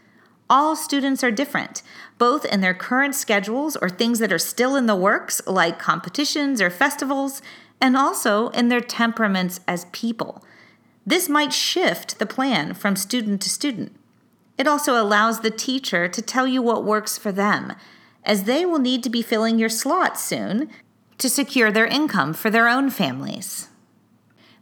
All 0.50 0.76
students 0.76 1.24
are 1.24 1.30
different, 1.30 1.82
both 2.18 2.44
in 2.44 2.60
their 2.60 2.74
current 2.74 3.14
schedules 3.14 3.74
or 3.76 3.88
things 3.88 4.18
that 4.18 4.32
are 4.32 4.38
still 4.38 4.76
in 4.76 4.84
the 4.84 4.94
works, 4.94 5.40
like 5.46 5.78
competitions 5.78 6.60
or 6.60 6.68
festivals, 6.68 7.40
and 7.80 7.96
also 7.96 8.48
in 8.48 8.68
their 8.68 8.82
temperaments 8.82 9.60
as 9.66 9.86
people. 9.86 10.44
This 11.06 11.28
might 11.28 11.52
shift 11.52 12.18
the 12.18 12.26
plan 12.26 12.74
from 12.74 12.96
student 12.96 13.40
to 13.42 13.48
student. 13.48 13.94
It 14.58 14.66
also 14.66 15.00
allows 15.00 15.40
the 15.40 15.50
teacher 15.50 16.08
to 16.08 16.20
tell 16.20 16.48
you 16.48 16.60
what 16.60 16.84
works 16.84 17.16
for 17.16 17.30
them, 17.30 17.74
as 18.24 18.44
they 18.44 18.66
will 18.66 18.80
need 18.80 19.04
to 19.04 19.10
be 19.10 19.22
filling 19.22 19.58
your 19.58 19.68
slots 19.68 20.24
soon 20.24 20.68
to 21.18 21.28
secure 21.28 21.70
their 21.70 21.86
income 21.86 22.34
for 22.34 22.50
their 22.50 22.68
own 22.68 22.90
families. 22.90 23.68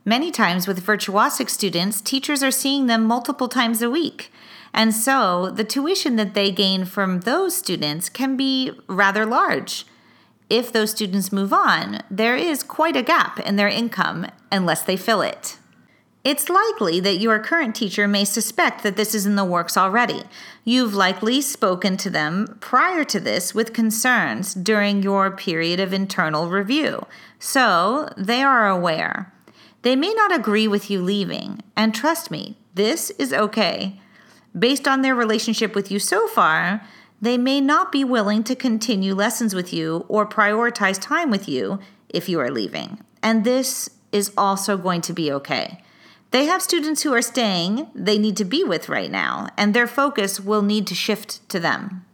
Many 0.05 0.31
times 0.31 0.69
with 0.69 0.85
virtuosic 0.85 1.49
students, 1.49 2.03
teachers 2.03 2.43
are 2.43 2.51
seeing 2.51 2.87
them 2.87 3.05
multiple 3.05 3.49
times 3.49 3.81
a 3.81 3.89
week. 3.89 4.31
And 4.75 4.93
so 4.93 5.51
the 5.51 5.65
tuition 5.65 6.17
that 6.17 6.35
they 6.35 6.51
gain 6.51 6.85
from 6.85 7.21
those 7.21 7.57
students 7.57 8.11
can 8.11 8.37
be 8.37 8.73
rather 8.87 9.25
large. 9.25 9.87
If 10.51 10.71
those 10.71 10.91
students 10.91 11.33
move 11.33 11.55
on, 11.55 12.01
there 12.11 12.37
is 12.37 12.63
quite 12.63 12.97
a 12.97 13.03
gap 13.03 13.41
in 13.41 13.57
their 13.57 13.69
income 13.69 14.27
unless 14.53 14.83
they 14.83 14.97
fill 14.97 15.23
it. 15.23 15.57
It's 16.25 16.49
likely 16.49 17.01
that 17.01 17.19
your 17.19 17.39
current 17.39 17.77
teacher 17.77 18.09
may 18.09 18.25
suspect 18.25 18.83
that 18.83 18.97
this 18.97 19.15
is 19.15 19.27
in 19.27 19.37
the 19.37 19.45
works 19.45 19.77
already. 19.77 20.23
You've 20.65 20.95
likely 20.95 21.43
spoken 21.43 21.99
to 21.99 22.09
them 22.09 22.57
prior 22.61 23.05
to 23.05 23.21
this 23.21 23.55
with 23.55 23.75
concerns 23.75 24.55
during 24.55 25.03
your 25.03 25.31
period 25.31 25.81
of 25.81 25.93
internal 25.93 26.49
review, 26.49 27.07
so 27.39 28.09
they 28.17 28.43
are 28.43 28.67
aware. 28.67 29.35
They 29.83 29.97
may 29.97 30.15
not 30.15 30.35
agree 30.35 30.67
with 30.67 30.91
you 30.91 31.03
leaving, 31.03 31.61
and 31.77 31.95
trust 31.95 32.31
me, 32.31 32.57
this 32.73 33.11
is 33.11 33.35
okay. 33.35 34.01
Based 34.59 34.89
on 34.89 35.03
their 35.03 35.15
relationship 35.15 35.75
with 35.75 35.91
you 35.91 35.99
so 35.99 36.27
far, 36.27 36.81
they 37.21 37.37
may 37.37 37.61
not 37.61 37.93
be 37.93 38.03
willing 38.03 38.43
to 38.45 38.57
continue 38.57 39.15
lessons 39.15 39.55
with 39.55 39.75
you 39.75 40.07
or 40.09 40.27
prioritize 40.27 40.99
time 40.99 41.31
with 41.31 41.47
you 41.47 41.81
if 42.09 42.31
you 42.31 42.41
are 42.41 42.51
leaving. 42.51 43.05
And 43.23 43.45
this 43.45 43.91
is 44.11 44.33
also 44.39 44.79
going 44.79 45.03
to 45.03 45.13
be 45.13 45.31
okay. 45.31 45.84
They 46.35 46.47
have 46.47 46.63
students 46.63 47.03
who 47.03 47.15
are 47.15 47.23
staying 47.23 47.87
they 47.95 48.19
need 48.19 48.37
to 48.39 48.45
be 48.45 48.65
with 48.65 48.89
right 48.89 49.09
now, 49.09 49.47
and 49.57 49.73
their 49.73 49.87
focus 49.87 50.41
will 50.41 50.63
need 50.63 50.85
to 50.89 50.95
shift 50.97 51.49
to 51.51 51.61
them. 51.61 52.05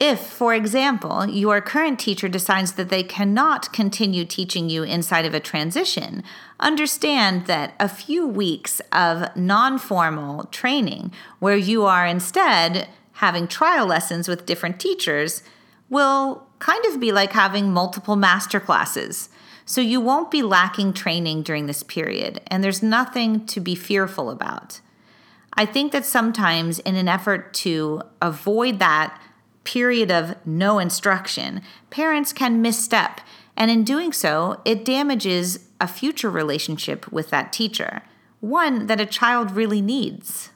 If, 0.00 0.18
for 0.18 0.52
example, 0.52 1.26
your 1.28 1.60
current 1.60 2.00
teacher 2.00 2.26
decides 2.26 2.72
that 2.72 2.88
they 2.88 3.04
cannot 3.04 3.72
continue 3.72 4.24
teaching 4.24 4.68
you 4.68 4.82
inside 4.82 5.26
of 5.26 5.32
a 5.32 5.38
transition, 5.38 6.24
understand 6.58 7.46
that 7.46 7.74
a 7.78 7.88
few 7.88 8.26
weeks 8.26 8.80
of 8.90 9.28
non 9.36 9.78
formal 9.78 10.46
training, 10.46 11.12
where 11.38 11.56
you 11.56 11.84
are 11.84 12.04
instead 12.04 12.88
having 13.12 13.46
trial 13.46 13.86
lessons 13.86 14.26
with 14.26 14.44
different 14.44 14.80
teachers, 14.80 15.44
will 15.88 16.48
kind 16.58 16.84
of 16.86 16.98
be 16.98 17.12
like 17.12 17.30
having 17.30 17.72
multiple 17.72 18.16
master 18.16 18.58
classes 18.58 19.28
so 19.70 19.80
you 19.80 20.00
won't 20.00 20.32
be 20.32 20.42
lacking 20.42 20.92
training 20.92 21.44
during 21.44 21.66
this 21.66 21.84
period, 21.84 22.40
and 22.48 22.64
there's 22.64 22.82
nothing 22.82 23.46
to 23.46 23.60
be 23.60 23.76
fearful 23.76 24.28
about. 24.28 24.80
I 25.52 25.64
think 25.64 25.92
that 25.92 26.04
sometimes, 26.04 26.80
in 26.80 26.96
an 26.96 27.06
effort 27.06 27.54
to 27.62 28.02
avoid 28.20 28.80
that 28.80 29.16
period 29.62 30.10
of 30.10 30.34
no 30.44 30.80
instruction, 30.80 31.62
parents 31.88 32.32
can 32.32 32.60
misstep, 32.60 33.20
and 33.56 33.70
in 33.70 33.84
doing 33.84 34.12
so, 34.12 34.60
it 34.64 34.84
damages 34.84 35.60
a 35.80 35.86
future 35.86 36.30
relationship 36.30 37.06
with 37.12 37.30
that 37.30 37.52
teacher, 37.52 38.02
one 38.40 38.88
that 38.88 39.00
a 39.00 39.06
child 39.06 39.52
really 39.52 39.80
needs. 39.80 40.50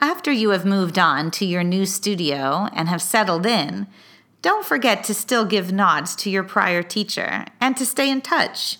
After 0.00 0.32
you 0.32 0.50
have 0.50 0.66
moved 0.66 0.98
on 0.98 1.30
to 1.30 1.44
your 1.44 1.62
new 1.62 1.86
studio 1.86 2.68
and 2.72 2.88
have 2.88 3.00
settled 3.00 3.46
in, 3.46 3.86
don't 4.44 4.66
forget 4.66 5.02
to 5.02 5.14
still 5.14 5.46
give 5.46 5.72
nods 5.72 6.14
to 6.14 6.28
your 6.28 6.44
prior 6.44 6.82
teacher 6.82 7.46
and 7.62 7.78
to 7.78 7.86
stay 7.86 8.10
in 8.10 8.20
touch. 8.20 8.76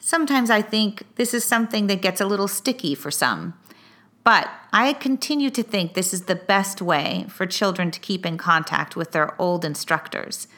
Sometimes 0.00 0.50
I 0.50 0.60
think 0.60 1.04
this 1.14 1.32
is 1.32 1.44
something 1.44 1.86
that 1.86 2.02
gets 2.02 2.20
a 2.20 2.26
little 2.26 2.48
sticky 2.48 2.96
for 2.96 3.12
some, 3.12 3.54
but 4.24 4.48
I 4.72 4.94
continue 4.94 5.50
to 5.50 5.62
think 5.62 5.94
this 5.94 6.12
is 6.12 6.22
the 6.22 6.34
best 6.34 6.82
way 6.82 7.26
for 7.28 7.46
children 7.46 7.92
to 7.92 8.00
keep 8.00 8.26
in 8.26 8.38
contact 8.38 8.96
with 8.96 9.12
their 9.12 9.40
old 9.40 9.64
instructors. 9.64 10.48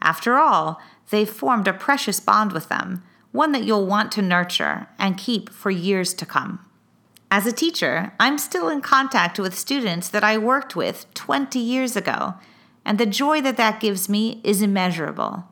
After 0.00 0.36
all, 0.36 0.80
they've 1.10 1.28
formed 1.28 1.66
a 1.66 1.72
precious 1.72 2.20
bond 2.20 2.52
with 2.52 2.68
them, 2.68 3.02
one 3.32 3.50
that 3.50 3.64
you'll 3.64 3.84
want 3.84 4.12
to 4.12 4.22
nurture 4.22 4.86
and 4.96 5.18
keep 5.18 5.50
for 5.50 5.72
years 5.72 6.14
to 6.14 6.24
come. 6.24 6.64
As 7.32 7.48
a 7.48 7.52
teacher, 7.52 8.12
I'm 8.20 8.38
still 8.38 8.68
in 8.68 8.80
contact 8.80 9.40
with 9.40 9.58
students 9.58 10.08
that 10.10 10.22
I 10.22 10.38
worked 10.38 10.76
with 10.76 11.12
20 11.14 11.58
years 11.58 11.96
ago 11.96 12.34
and 12.88 12.96
the 12.96 13.04
joy 13.04 13.42
that 13.42 13.58
that 13.58 13.80
gives 13.80 14.08
me 14.08 14.40
is 14.42 14.62
immeasurable. 14.62 15.44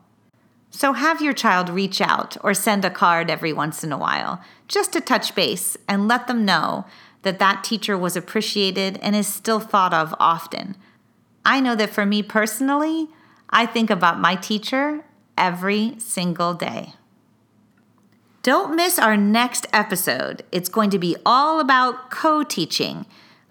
So 0.71 0.93
have 0.93 1.21
your 1.21 1.33
child 1.33 1.69
reach 1.69 2.01
out 2.01 2.35
or 2.43 2.55
send 2.55 2.83
a 2.83 2.89
card 2.89 3.29
every 3.29 3.53
once 3.53 3.83
in 3.83 3.91
a 3.91 3.97
while, 3.97 4.41
just 4.67 4.91
to 4.93 5.01
touch 5.01 5.35
base 5.35 5.77
and 5.87 6.07
let 6.07 6.25
them 6.25 6.45
know 6.45 6.85
that 7.21 7.37
that 7.37 7.63
teacher 7.63 7.95
was 7.95 8.15
appreciated 8.15 8.97
and 9.03 9.15
is 9.15 9.27
still 9.27 9.59
thought 9.59 9.93
of 9.93 10.15
often. 10.19 10.75
I 11.45 11.59
know 11.59 11.75
that 11.75 11.91
for 11.91 12.07
me 12.07 12.23
personally, 12.23 13.09
I 13.51 13.67
think 13.67 13.91
about 13.91 14.19
my 14.19 14.33
teacher 14.33 15.05
every 15.37 15.93
single 15.99 16.55
day. 16.55 16.93
Don't 18.41 18.75
miss 18.75 18.97
our 18.97 19.15
next 19.15 19.67
episode. 19.71 20.41
It's 20.51 20.69
going 20.69 20.89
to 20.89 20.97
be 20.97 21.15
all 21.23 21.59
about 21.59 22.09
co 22.09 22.41
teaching. 22.41 23.05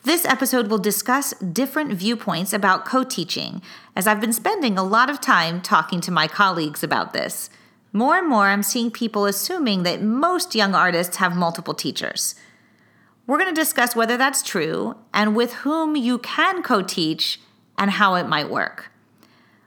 This 0.06 0.24
episode 0.24 0.68
will 0.68 0.78
discuss 0.78 1.34
different 1.40 1.92
viewpoints 1.92 2.52
about 2.52 2.84
co 2.84 3.02
teaching, 3.02 3.60
as 3.96 4.06
I've 4.06 4.20
been 4.20 4.32
spending 4.32 4.78
a 4.78 4.84
lot 4.84 5.10
of 5.10 5.20
time 5.20 5.60
talking 5.60 6.00
to 6.02 6.12
my 6.12 6.28
colleagues 6.28 6.84
about 6.84 7.12
this. 7.12 7.50
More 7.92 8.16
and 8.16 8.28
more, 8.28 8.46
I'm 8.46 8.62
seeing 8.62 8.92
people 8.92 9.26
assuming 9.26 9.82
that 9.82 10.00
most 10.00 10.54
young 10.54 10.76
artists 10.76 11.16
have 11.16 11.34
multiple 11.34 11.74
teachers. 11.74 12.36
We're 13.26 13.38
going 13.38 13.52
to 13.52 13.60
discuss 13.60 13.96
whether 13.96 14.16
that's 14.16 14.44
true 14.44 14.94
and 15.12 15.34
with 15.34 15.54
whom 15.54 15.96
you 15.96 16.18
can 16.18 16.62
co 16.62 16.82
teach 16.82 17.40
and 17.76 17.90
how 17.90 18.14
it 18.14 18.28
might 18.28 18.48
work. 18.48 18.92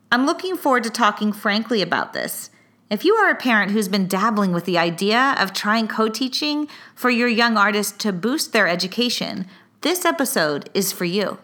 I'm 0.09 0.25
looking 0.25 0.55
forward 0.55 0.85
to 0.85 0.89
talking 0.89 1.33
frankly 1.33 1.81
about 1.81 2.13
this. 2.13 2.49
If 2.89 3.03
you 3.03 3.13
are 3.15 3.29
a 3.29 3.35
parent 3.35 3.73
who's 3.73 3.89
been 3.89 4.07
dabbling 4.07 4.53
with 4.53 4.63
the 4.63 4.77
idea 4.77 5.35
of 5.37 5.51
trying 5.51 5.89
co 5.89 6.07
teaching 6.07 6.69
for 6.95 7.09
your 7.09 7.27
young 7.27 7.57
artist 7.57 7.99
to 7.99 8.13
boost 8.13 8.53
their 8.53 8.69
education, 8.69 9.45
this 9.81 10.05
episode 10.05 10.69
is 10.73 10.91
for 10.91 11.05
you. 11.05 11.39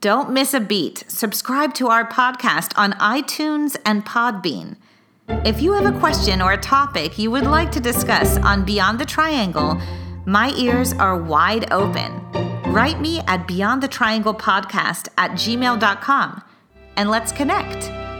Don't 0.00 0.30
miss 0.32 0.54
a 0.54 0.60
beat. 0.60 1.04
Subscribe 1.08 1.74
to 1.74 1.88
our 1.88 2.08
podcast 2.08 2.72
on 2.76 2.92
iTunes 2.94 3.76
and 3.84 4.04
Podbean. 4.04 4.76
If 5.44 5.62
you 5.62 5.72
have 5.72 5.86
a 5.86 5.98
question 5.98 6.42
or 6.42 6.52
a 6.52 6.60
topic 6.60 7.18
you 7.18 7.30
would 7.30 7.44
like 7.44 7.70
to 7.72 7.80
discuss 7.80 8.36
on 8.38 8.64
Beyond 8.64 8.98
the 8.98 9.04
Triangle, 9.04 9.80
my 10.26 10.52
ears 10.56 10.92
are 10.92 11.16
wide 11.16 11.72
open. 11.72 12.20
Write 12.72 13.00
me 13.00 13.20
at 13.20 13.46
beyondthetrianglepodcast 13.46 15.08
at 15.18 15.32
gmail.com 15.32 16.42
and 16.96 17.10
let's 17.10 17.32
connect. 17.32 18.11